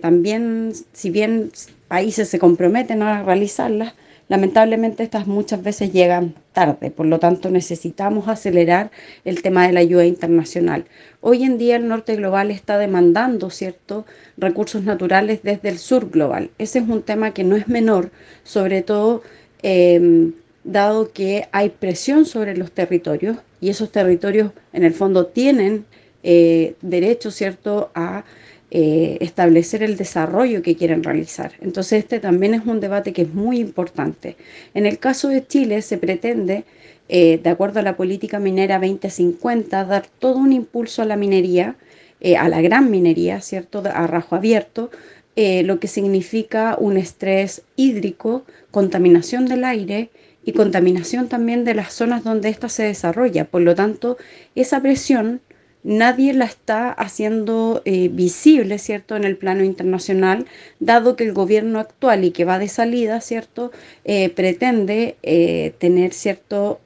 también, 0.00 0.72
si 0.94 1.10
bien 1.10 1.50
países 1.88 2.28
se 2.28 2.38
comprometen 2.38 3.02
a 3.02 3.22
realizarlas, 3.24 3.92
lamentablemente 4.30 5.02
estas 5.02 5.26
muchas 5.26 5.60
veces 5.60 5.92
llegan 5.92 6.34
tarde, 6.52 6.92
por 6.92 7.04
lo 7.04 7.18
tanto 7.18 7.50
necesitamos 7.50 8.28
acelerar 8.28 8.92
el 9.24 9.42
tema 9.42 9.66
de 9.66 9.72
la 9.72 9.80
ayuda 9.80 10.06
internacional. 10.06 10.84
Hoy 11.20 11.42
en 11.42 11.58
día 11.58 11.74
el 11.74 11.88
norte 11.88 12.14
global 12.14 12.52
está 12.52 12.78
demandando 12.78 13.50
ciertos 13.50 14.04
recursos 14.36 14.84
naturales 14.84 15.42
desde 15.42 15.68
el 15.68 15.78
sur 15.78 16.10
global. 16.10 16.50
Ese 16.58 16.78
es 16.78 16.88
un 16.88 17.02
tema 17.02 17.34
que 17.34 17.42
no 17.42 17.56
es 17.56 17.66
menor, 17.66 18.12
sobre 18.44 18.82
todo 18.82 19.22
em, 19.62 20.32
dado 20.62 21.10
que 21.10 21.48
hay 21.50 21.70
presión 21.70 22.24
sobre 22.24 22.56
los 22.56 22.70
territorios 22.70 23.38
y 23.60 23.70
esos 23.70 23.90
territorios 23.90 24.52
en 24.72 24.84
el 24.84 24.94
fondo 24.94 25.26
tienen 25.26 25.86
eh, 26.22 26.76
derecho 26.82 27.32
cierto 27.32 27.90
a 27.96 28.24
eh, 28.72 29.18
establecer 29.20 29.82
el 29.82 29.96
desarrollo 29.96 30.62
que 30.62 30.76
quieren 30.76 31.02
realizar. 31.02 31.52
Entonces 31.60 32.04
este 32.04 32.20
también 32.20 32.54
es 32.54 32.64
un 32.64 32.78
debate 32.78 33.12
que 33.12 33.22
es 33.22 33.34
muy 33.34 33.58
importante. 33.58 34.36
En 34.74 34.86
el 34.86 35.00
caso 35.00 35.26
de 35.26 35.44
Chile 35.44 35.82
se 35.82 35.98
pretende, 35.98 36.62
eh, 37.08 37.40
de 37.42 37.50
acuerdo 37.50 37.80
a 37.80 37.82
la 37.82 37.96
política 37.96 38.38
minera 38.38 38.78
2050, 38.78 39.84
dar 39.86 40.06
todo 40.20 40.36
un 40.38 40.52
impulso 40.52 41.02
a 41.02 41.04
la 41.04 41.16
minería, 41.16 41.74
eh, 42.20 42.36
a 42.36 42.48
la 42.48 42.60
gran 42.60 42.92
minería, 42.92 43.40
¿cierto? 43.40 43.82
A 43.92 44.06
rajo 44.06 44.36
abierto, 44.36 44.90
lo 45.36 45.80
que 45.80 45.88
significa 45.88 46.76
un 46.78 46.98
estrés 46.98 47.62
hídrico, 47.74 48.44
contaminación 48.70 49.46
del 49.46 49.64
aire 49.64 50.10
y 50.44 50.52
contaminación 50.52 51.28
también 51.28 51.64
de 51.64 51.74
las 51.74 51.94
zonas 51.94 52.24
donde 52.24 52.50
ésta 52.50 52.68
se 52.68 52.82
desarrolla. 52.82 53.46
Por 53.46 53.62
lo 53.62 53.74
tanto, 53.74 54.18
esa 54.54 54.82
presión 54.82 55.40
nadie 55.82 56.34
la 56.34 56.44
está 56.44 56.92
haciendo 56.92 57.80
eh, 57.84 58.08
visible, 58.12 58.78
¿cierto?, 58.78 59.16
en 59.16 59.24
el 59.24 59.36
plano 59.36 59.64
internacional, 59.64 60.46
dado 60.78 61.16
que 61.16 61.24
el 61.24 61.32
gobierno 61.32 61.78
actual 61.78 62.24
y 62.24 62.32
que 62.32 62.44
va 62.44 62.58
de 62.58 62.68
salida, 62.68 63.20
¿cierto?, 63.20 63.72
eh, 64.04 64.28
pretende 64.28 65.16
eh, 65.22 65.72
tener, 65.78 66.12
¿cierto?, 66.12 66.80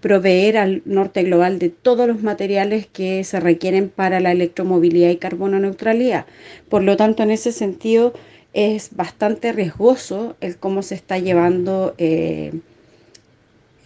proveer 0.00 0.58
al 0.58 0.82
norte 0.84 1.22
global 1.24 1.58
de 1.58 1.70
todos 1.70 2.06
los 2.06 2.22
materiales 2.22 2.86
que 2.86 3.24
se 3.24 3.40
requieren 3.40 3.88
para 3.88 4.20
la 4.20 4.32
electromovilidad 4.32 5.10
y 5.10 5.16
carbono 5.16 5.58
neutralidad. 5.58 6.26
Por 6.68 6.82
lo 6.82 6.96
tanto, 6.96 7.22
en 7.22 7.32
ese 7.32 7.52
sentido, 7.52 8.12
es 8.52 8.94
bastante 8.94 9.52
riesgoso 9.52 10.36
el 10.40 10.56
cómo 10.56 10.82
se 10.82 10.94
está 10.94 11.18
llevando 11.18 11.94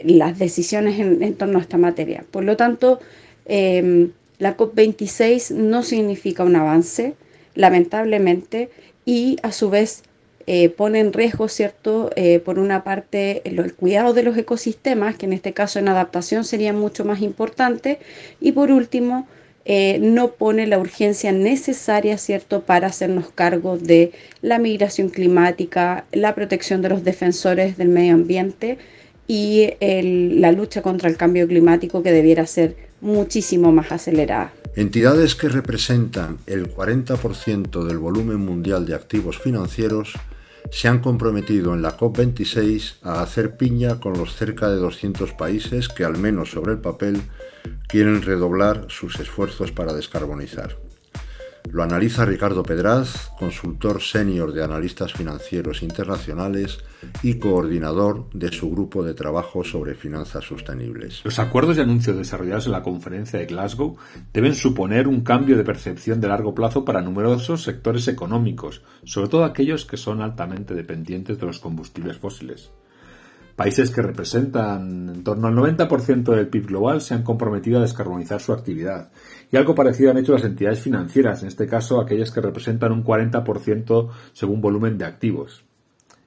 las 0.04 0.38
decisiones 0.38 0.98
en, 0.98 1.22
en 1.22 1.34
torno 1.34 1.58
a 1.58 1.62
esta 1.62 1.78
materia. 1.78 2.24
Por 2.30 2.44
lo 2.44 2.56
tanto, 2.56 3.00
Em, 3.46 4.12
la 4.38 4.56
COP26 4.56 5.52
no 5.52 5.82
significa 5.82 6.44
un 6.44 6.56
avance, 6.56 7.14
lamentablemente, 7.54 8.70
y 9.04 9.36
a 9.42 9.52
su 9.52 9.70
vez 9.70 10.02
eh, 10.46 10.68
pone 10.70 10.98
en 11.00 11.12
riesgo, 11.12 11.48
¿cierto? 11.48 12.10
Eh, 12.16 12.40
por 12.40 12.58
una 12.58 12.82
parte, 12.82 13.42
el, 13.44 13.74
cuidado 13.74 14.12
de 14.12 14.24
los 14.24 14.36
ecosistemas, 14.36 15.16
que 15.16 15.26
en 15.26 15.32
este 15.32 15.52
caso 15.52 15.78
en 15.78 15.88
adaptación 15.88 16.44
sería 16.44 16.72
mucho 16.72 17.04
más 17.04 17.20
importante, 17.20 18.00
y 18.40 18.52
por 18.52 18.72
último, 18.72 19.28
eh, 19.64 19.98
no 20.00 20.32
pone 20.32 20.66
la 20.66 20.78
urgencia 20.78 21.30
necesaria, 21.30 22.18
¿cierto?, 22.18 22.62
para 22.62 22.88
hacernos 22.88 23.30
cargo 23.30 23.78
de 23.78 24.10
la 24.40 24.58
migración 24.58 25.08
climática, 25.08 26.04
la 26.10 26.34
protección 26.34 26.82
de 26.82 26.88
los 26.88 27.04
defensores 27.04 27.76
del 27.76 27.88
medio 27.88 28.14
ambiente 28.14 28.78
y 29.34 29.70
la 29.80 30.52
lucha 30.52 30.82
contra 30.82 31.08
el 31.08 31.16
cambio 31.16 31.48
climático 31.48 32.02
que 32.02 32.12
debiera 32.12 32.46
ser 32.46 32.76
muchísimo 33.00 33.72
más 33.72 33.90
acelerada. 33.90 34.52
Entidades 34.76 35.34
que 35.34 35.48
representan 35.48 36.36
el 36.46 36.70
40% 36.70 37.82
del 37.86 37.96
volumen 37.96 38.36
mundial 38.36 38.84
de 38.84 38.94
activos 38.94 39.38
financieros 39.38 40.12
se 40.70 40.88
han 40.88 41.00
comprometido 41.00 41.72
en 41.72 41.80
la 41.80 41.96
COP26 41.96 42.96
a 43.00 43.22
hacer 43.22 43.56
piña 43.56 44.00
con 44.00 44.18
los 44.18 44.36
cerca 44.36 44.68
de 44.68 44.76
200 44.76 45.32
países 45.32 45.88
que, 45.88 46.04
al 46.04 46.18
menos 46.18 46.50
sobre 46.50 46.72
el 46.72 46.80
papel, 46.80 47.22
quieren 47.88 48.20
redoblar 48.20 48.84
sus 48.88 49.18
esfuerzos 49.18 49.72
para 49.72 49.94
descarbonizar. 49.94 50.76
Lo 51.70 51.82
analiza 51.82 52.24
Ricardo 52.24 52.62
Pedraz, 52.62 53.30
consultor 53.38 54.02
senior 54.02 54.52
de 54.52 54.62
analistas 54.62 55.12
financieros 55.12 55.82
internacionales 55.82 56.78
y 57.22 57.38
coordinador 57.38 58.28
de 58.34 58.52
su 58.52 58.70
grupo 58.70 59.02
de 59.02 59.14
trabajo 59.14 59.64
sobre 59.64 59.94
finanzas 59.94 60.44
sostenibles. 60.44 61.24
Los 61.24 61.38
acuerdos 61.38 61.76
de 61.76 61.82
anuncio 61.82 62.14
desarrollados 62.14 62.66
en 62.66 62.72
la 62.72 62.82
conferencia 62.82 63.38
de 63.38 63.46
Glasgow 63.46 63.96
deben 64.32 64.54
suponer 64.54 65.08
un 65.08 65.22
cambio 65.22 65.56
de 65.56 65.64
percepción 65.64 66.20
de 66.20 66.28
largo 66.28 66.54
plazo 66.54 66.84
para 66.84 67.00
numerosos 67.00 67.62
sectores 67.62 68.06
económicos, 68.08 68.82
sobre 69.04 69.28
todo 69.28 69.44
aquellos 69.44 69.86
que 69.86 69.96
son 69.96 70.20
altamente 70.20 70.74
dependientes 70.74 71.38
de 71.38 71.46
los 71.46 71.58
combustibles 71.58 72.18
fósiles. 72.18 72.70
Países 73.56 73.90
que 73.90 74.00
representan 74.00 75.10
en 75.10 75.24
torno 75.24 75.48
al 75.48 75.54
90% 75.54 76.34
del 76.34 76.48
PIB 76.48 76.68
global 76.68 77.02
se 77.02 77.12
han 77.14 77.22
comprometido 77.22 77.78
a 77.78 77.82
descarbonizar 77.82 78.40
su 78.40 78.52
actividad. 78.52 79.10
Y 79.52 79.58
algo 79.58 79.74
parecido 79.74 80.10
han 80.10 80.16
hecho 80.16 80.32
las 80.32 80.44
entidades 80.44 80.80
financieras, 80.80 81.42
en 81.42 81.48
este 81.48 81.66
caso 81.66 82.00
aquellas 82.00 82.30
que 82.30 82.40
representan 82.40 82.90
un 82.90 83.04
40% 83.04 84.08
según 84.32 84.62
volumen 84.62 84.96
de 84.96 85.04
activos. 85.04 85.62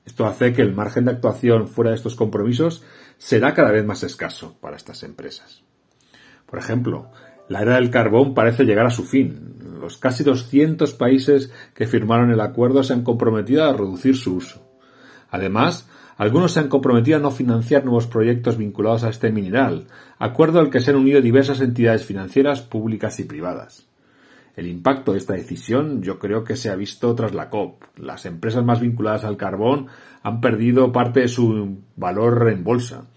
Esto 0.05 0.27
hace 0.27 0.53
que 0.53 0.61
el 0.61 0.75
margen 0.75 1.05
de 1.05 1.11
actuación 1.11 1.67
fuera 1.67 1.89
de 1.89 1.97
estos 1.97 2.15
compromisos 2.15 2.83
será 3.17 3.55
cada 3.55 3.71
vez 3.71 3.83
más 3.83 4.03
escaso 4.03 4.55
para 4.61 4.77
estas 4.77 5.01
empresas. 5.01 5.63
Por 6.45 6.59
ejemplo, 6.59 7.09
la 7.49 7.63
era 7.63 7.75
del 7.75 7.89
carbón 7.89 8.35
parece 8.35 8.63
llegar 8.63 8.85
a 8.85 8.91
su 8.91 9.03
fin. 9.03 9.55
Los 9.81 9.97
casi 9.97 10.23
200 10.23 10.93
países 10.93 11.51
que 11.73 11.87
firmaron 11.87 12.29
el 12.29 12.41
acuerdo 12.41 12.83
se 12.83 12.93
han 12.93 13.03
comprometido 13.03 13.63
a 13.63 13.73
reducir 13.73 14.15
su 14.15 14.35
uso. 14.35 14.61
Además, 15.31 15.87
algunos 16.17 16.53
se 16.53 16.61
han 16.61 16.69
comprometido 16.69 17.17
a 17.17 17.21
no 17.21 17.31
financiar 17.31 17.83
nuevos 17.83 18.07
proyectos 18.07 18.57
vinculados 18.57 19.03
a 19.03 19.09
este 19.09 19.31
mineral, 19.31 19.87
acuerdo 20.17 20.59
al 20.59 20.69
que 20.69 20.79
se 20.79 20.91
han 20.91 20.97
unido 20.97 21.21
diversas 21.21 21.59
entidades 21.59 22.05
financieras 22.05 22.61
públicas 22.61 23.19
y 23.19 23.25
privadas. 23.25 23.87
El 24.55 24.67
impacto 24.67 25.11
de 25.11 25.17
esta 25.17 25.33
decisión 25.33 26.01
yo 26.01 26.17
creo 26.17 26.45
que 26.45 26.55
se 26.55 26.69
ha 26.69 26.75
visto 26.75 27.13
tras 27.15 27.33
la 27.33 27.49
COP. 27.49 27.83
Las 27.97 28.25
empresas 28.25 28.63
más 28.63 28.79
vinculadas 28.79 29.25
al 29.25 29.35
carbón 29.35 29.87
han 30.23 30.39
perdido 30.39 30.93
parte 30.93 31.19
de 31.19 31.27
su 31.27 31.79
valor 31.97 32.49
en 32.49 32.63
bolsa. 32.63 33.07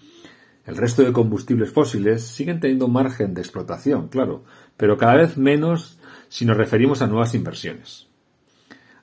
El 0.66 0.76
resto 0.76 1.02
de 1.02 1.12
combustibles 1.12 1.72
fósiles 1.72 2.24
siguen 2.24 2.58
teniendo 2.58 2.88
margen 2.88 3.32
de 3.34 3.40
explotación, 3.40 4.08
claro, 4.08 4.44
pero 4.76 4.98
cada 4.98 5.14
vez 5.14 5.38
menos 5.38 5.98
si 6.28 6.44
nos 6.44 6.56
referimos 6.56 7.00
a 7.00 7.06
nuevas 7.06 7.34
inversiones. 7.34 8.08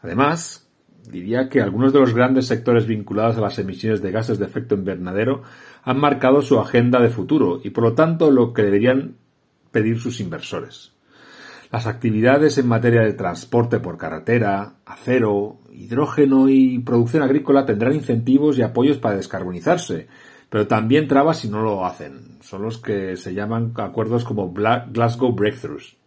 Además, 0.01 0.64
diría 1.12 1.49
que 1.49 1.62
algunos 1.62 1.93
de 1.93 1.99
los 1.99 2.14
grandes 2.14 2.47
sectores 2.47 2.88
vinculados 2.88 3.38
a 3.38 3.41
las 3.41 3.60
emisiones 3.60 4.01
de 4.01 4.12
gases 4.12 4.39
de 4.39 4.45
efecto 4.45 4.76
invernadero 4.76 5.43
han 5.84 5.99
marcado 5.99 6.41
su 6.41 6.60
agenda 6.60 6.99
de 6.99 7.10
futuro 7.10 7.60
y 7.64 7.70
por 7.70 7.84
lo 7.84 7.93
tanto 7.93 8.32
lo 8.32 8.53
que 8.53 8.64
deberían 8.64 9.16
pedir 9.72 9.99
sus 9.99 10.20
inversores. 10.20 10.93
Las 11.72 11.88
actividades 11.88 12.58
en 12.58 12.68
materia 12.68 13.01
de 13.01 13.14
transporte 13.14 13.80
por 13.80 13.97
carretera, 13.97 14.76
acero, 14.86 15.60
hidrógeno 15.72 16.47
y 16.47 16.80
producción 16.80 17.24
agrícola 17.24 17.66
tendrán 17.66 17.95
incentivos 17.95 18.58
y 18.58 18.62
apoyos 18.62 18.97
para 18.97 19.18
descarbonizarse, 19.18 20.08
pero 20.49 20.68
también 20.68 21.08
trabas 21.08 21.39
si 21.39 21.49
no 21.49 21.62
lo 21.62 21.86
hacen. 21.86 22.38
Son 22.41 22.62
los 22.62 22.78
que 22.78 23.18
se 23.18 23.34
llaman 23.34 23.74
acuerdos 23.76 24.24
como 24.24 24.53
Glasgow 24.53 25.34
Breakthroughs. 25.34 25.97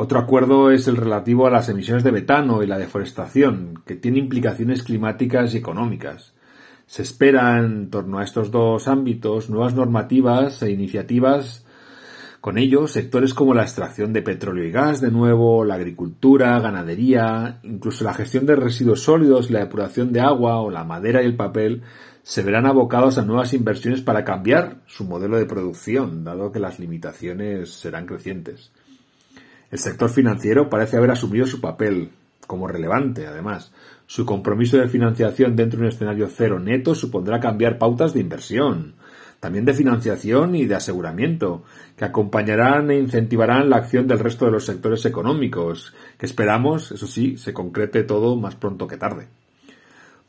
Otro 0.00 0.20
acuerdo 0.20 0.70
es 0.70 0.86
el 0.86 0.96
relativo 0.96 1.48
a 1.48 1.50
las 1.50 1.68
emisiones 1.68 2.04
de 2.04 2.12
metano 2.12 2.62
y 2.62 2.68
la 2.68 2.78
deforestación, 2.78 3.82
que 3.84 3.96
tiene 3.96 4.20
implicaciones 4.20 4.84
climáticas 4.84 5.52
y 5.52 5.58
económicas. 5.58 6.34
Se 6.86 7.02
esperan 7.02 7.64
en 7.64 7.90
torno 7.90 8.20
a 8.20 8.22
estos 8.22 8.52
dos 8.52 8.86
ámbitos 8.86 9.50
nuevas 9.50 9.74
normativas 9.74 10.62
e 10.62 10.70
iniciativas 10.70 11.66
con 12.40 12.58
ello, 12.58 12.86
sectores 12.86 13.34
como 13.34 13.54
la 13.54 13.64
extracción 13.64 14.12
de 14.12 14.22
petróleo 14.22 14.64
y 14.64 14.70
gas, 14.70 15.00
de 15.00 15.10
nuevo, 15.10 15.64
la 15.64 15.74
agricultura, 15.74 16.60
ganadería, 16.60 17.58
incluso 17.64 18.04
la 18.04 18.14
gestión 18.14 18.46
de 18.46 18.54
residuos 18.54 19.02
sólidos, 19.02 19.50
la 19.50 19.58
depuración 19.58 20.12
de 20.12 20.20
agua 20.20 20.60
o 20.60 20.70
la 20.70 20.84
madera 20.84 21.24
y 21.24 21.26
el 21.26 21.34
papel, 21.34 21.82
se 22.22 22.44
verán 22.44 22.66
abocados 22.66 23.18
a 23.18 23.24
nuevas 23.24 23.52
inversiones 23.52 24.02
para 24.02 24.24
cambiar 24.24 24.76
su 24.86 25.02
modelo 25.02 25.38
de 25.38 25.46
producción, 25.46 26.22
dado 26.22 26.52
que 26.52 26.60
las 26.60 26.78
limitaciones 26.78 27.72
serán 27.72 28.06
crecientes. 28.06 28.70
El 29.70 29.78
sector 29.78 30.08
financiero 30.08 30.70
parece 30.70 30.96
haber 30.96 31.10
asumido 31.10 31.46
su 31.46 31.60
papel 31.60 32.10
como 32.46 32.66
relevante, 32.66 33.26
además. 33.26 33.72
Su 34.06 34.24
compromiso 34.24 34.78
de 34.78 34.88
financiación 34.88 35.54
dentro 35.54 35.78
de 35.78 35.86
un 35.86 35.92
escenario 35.92 36.28
cero 36.34 36.58
neto 36.58 36.94
supondrá 36.94 37.38
cambiar 37.40 37.76
pautas 37.76 38.14
de 38.14 38.20
inversión, 38.20 38.94
también 39.38 39.66
de 39.66 39.74
financiación 39.74 40.54
y 40.54 40.64
de 40.64 40.74
aseguramiento, 40.74 41.62
que 41.96 42.06
acompañarán 42.06 42.90
e 42.90 42.98
incentivarán 42.98 43.68
la 43.68 43.76
acción 43.76 44.08
del 44.08 44.18
resto 44.18 44.46
de 44.46 44.52
los 44.52 44.64
sectores 44.64 45.04
económicos, 45.04 45.94
que 46.16 46.24
esperamos, 46.24 46.90
eso 46.90 47.06
sí, 47.06 47.36
se 47.36 47.52
concrete 47.52 48.02
todo 48.02 48.36
más 48.36 48.56
pronto 48.56 48.88
que 48.88 48.96
tarde. 48.96 49.28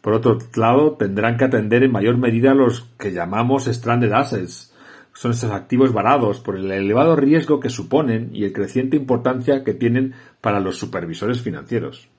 Por 0.01 0.13
otro 0.13 0.37
lado, 0.55 0.93
tendrán 0.93 1.37
que 1.37 1.45
atender 1.45 1.83
en 1.83 1.91
mayor 1.91 2.17
medida 2.17 2.53
los 2.53 2.83
que 2.97 3.11
llamamos 3.11 3.65
stranded 3.65 4.11
assets, 4.11 4.68
son 5.13 5.31
esos 5.31 5.51
activos 5.51 5.93
varados 5.93 6.39
por 6.39 6.55
el 6.55 6.71
elevado 6.71 7.15
riesgo 7.15 7.59
que 7.59 7.69
suponen 7.69 8.29
y 8.33 8.45
el 8.45 8.53
creciente 8.53 8.95
importancia 8.95 9.63
que 9.63 9.73
tienen 9.73 10.13
para 10.41 10.59
los 10.59 10.77
supervisores 10.77 11.41
financieros. 11.41 12.09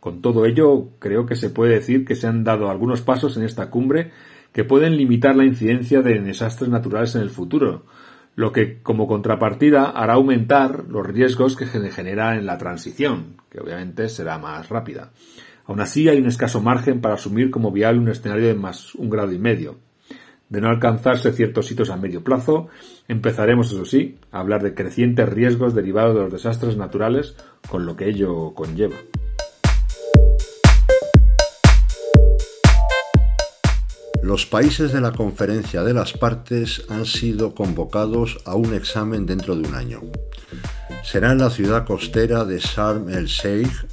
Con 0.00 0.22
todo 0.22 0.46
ello, 0.46 0.90
creo 0.98 1.26
que 1.26 1.34
se 1.34 1.50
puede 1.50 1.74
decir 1.74 2.04
que 2.04 2.14
se 2.14 2.26
han 2.26 2.44
dado 2.44 2.70
algunos 2.70 3.00
pasos 3.00 3.36
en 3.36 3.42
esta 3.42 3.70
cumbre 3.70 4.12
que 4.52 4.64
pueden 4.64 4.96
limitar 4.96 5.34
la 5.34 5.44
incidencia 5.44 6.02
de 6.02 6.20
desastres 6.20 6.70
naturales 6.70 7.14
en 7.14 7.22
el 7.22 7.30
futuro, 7.30 7.84
lo 8.36 8.52
que 8.52 8.80
como 8.82 9.08
contrapartida 9.08 9.90
hará 9.90 10.14
aumentar 10.14 10.84
los 10.88 11.06
riesgos 11.06 11.56
que 11.56 11.66
se 11.66 11.90
genera 11.90 12.36
en 12.36 12.46
la 12.46 12.58
transición, 12.58 13.38
que 13.50 13.60
obviamente 13.60 14.08
será 14.08 14.38
más 14.38 14.68
rápida. 14.68 15.10
Aún 15.66 15.80
así, 15.80 16.08
hay 16.08 16.20
un 16.20 16.28
escaso 16.28 16.60
margen 16.60 17.00
para 17.00 17.14
asumir 17.14 17.50
como 17.50 17.72
viable 17.72 18.00
un 18.00 18.08
escenario 18.08 18.46
de 18.46 18.54
más 18.54 18.94
un 18.94 19.10
grado 19.10 19.32
y 19.32 19.38
medio. 19.38 19.76
De 20.48 20.60
no 20.60 20.68
alcanzarse 20.68 21.32
ciertos 21.32 21.70
hitos 21.70 21.90
a 21.90 21.96
medio 21.96 22.22
plazo, 22.22 22.68
empezaremos, 23.08 23.72
eso 23.72 23.84
sí, 23.84 24.18
a 24.30 24.40
hablar 24.40 24.62
de 24.62 24.74
crecientes 24.74 25.28
riesgos 25.28 25.74
derivados 25.74 26.14
de 26.14 26.20
los 26.20 26.32
desastres 26.32 26.76
naturales, 26.76 27.34
con 27.68 27.84
lo 27.84 27.96
que 27.96 28.08
ello 28.08 28.54
conlleva. 28.54 28.96
Los 34.26 34.44
países 34.44 34.92
de 34.92 35.00
la 35.00 35.12
conferencia 35.12 35.84
de 35.84 35.94
las 35.94 36.12
partes 36.12 36.82
han 36.88 37.06
sido 37.06 37.54
convocados 37.54 38.38
a 38.44 38.56
un 38.56 38.74
examen 38.74 39.24
dentro 39.24 39.54
de 39.54 39.68
un 39.68 39.76
año. 39.76 40.00
Será 41.04 41.30
en 41.30 41.38
la 41.38 41.48
ciudad 41.48 41.86
costera 41.86 42.44
de 42.44 42.58
Sharm 42.58 43.08
el 43.08 43.26
Sheikh, 43.26 43.86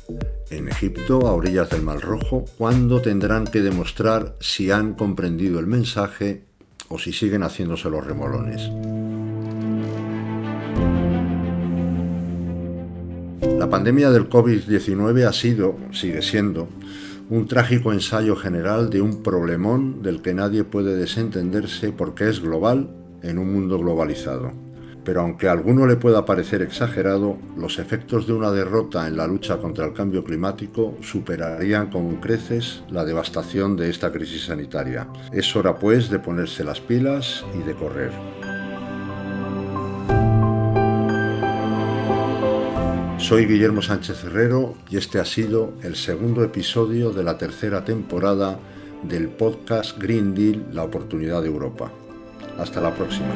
en 0.50 0.70
Egipto, 0.70 1.28
a 1.28 1.34
orillas 1.34 1.70
del 1.70 1.84
Mar 1.84 2.02
Rojo, 2.02 2.46
cuando 2.58 3.00
tendrán 3.00 3.46
que 3.46 3.62
demostrar 3.62 4.36
si 4.40 4.72
han 4.72 4.96
comprendido 4.96 5.60
el 5.60 5.68
mensaje 5.68 6.46
o 6.90 6.98
si 6.98 7.14
siguen 7.14 7.44
haciéndose 7.44 7.92
los 7.92 8.04
remolones. 8.04 8.72
La 13.60 13.70
pandemia 13.70 14.10
del 14.10 14.28
COVID-19 14.28 15.28
ha 15.28 15.34
sido, 15.34 15.78
sigue 15.92 16.24
siendo, 16.24 16.70
un 17.30 17.48
trágico 17.48 17.94
ensayo 17.94 18.36
general 18.36 18.90
de 18.90 19.02
un 19.02 19.24
problemón 19.24 20.02
del 20.02 20.22
que 20.22 20.34
nadie 20.34 20.64
puede 20.64 20.96
desentenderse 20.96 21.92
porque 21.92 22.30
es 22.30 22.42
global 22.42 22.90
en 23.22 23.38
un 23.38 23.54
mundo 23.54 23.80
globalizado 23.80 24.52
pero 25.04 25.22
aunque 25.22 25.48
a 25.48 25.52
alguno 25.52 25.86
le 25.86 25.96
pueda 25.96 26.26
parecer 26.26 26.62
exagerado, 26.62 27.38
los 27.58 27.80
efectos 27.80 28.28
de 28.28 28.34
una 28.34 28.52
derrota 28.52 29.08
en 29.08 29.18
la 29.18 29.28
lucha 29.28 29.58
contra 29.58 29.86
el 29.86 29.94
cambio 29.94 30.24
climático 30.24 30.98
superarían 31.02 31.90
con 31.90 32.16
creces 32.18 32.84
la 32.90 33.06
devastación 33.06 33.76
de 33.76 33.90
esta 33.90 34.12
crisis 34.12 34.46
sanitaria. 34.46 35.08
Es 35.32 35.56
hora 35.56 35.78
pues 35.78 36.10
de 36.10 36.20
ponerse 36.20 36.64
las 36.64 36.80
pilas 36.80 37.46
y 37.54 37.64
de 37.64 37.76
correr. 37.76 38.12
Soy 43.34 43.48
Guillermo 43.48 43.82
Sánchez 43.82 44.26
Herrero 44.26 44.76
y 44.92 44.98
este 44.98 45.20
ha 45.20 45.26
sido 45.26 45.74
el 45.82 45.96
segundo 45.96 46.44
episodio 46.44 47.10
de 47.10 47.24
la 47.24 47.36
tercera 47.36 47.84
temporada 47.84 48.60
del 49.02 49.28
podcast 49.28 49.98
Green 49.98 50.36
Deal, 50.36 50.68
la 50.72 50.84
oportunidad 50.84 51.42
de 51.42 51.48
Europa. 51.48 51.92
Hasta 52.60 52.80
la 52.80 52.94
próxima. 52.94 53.34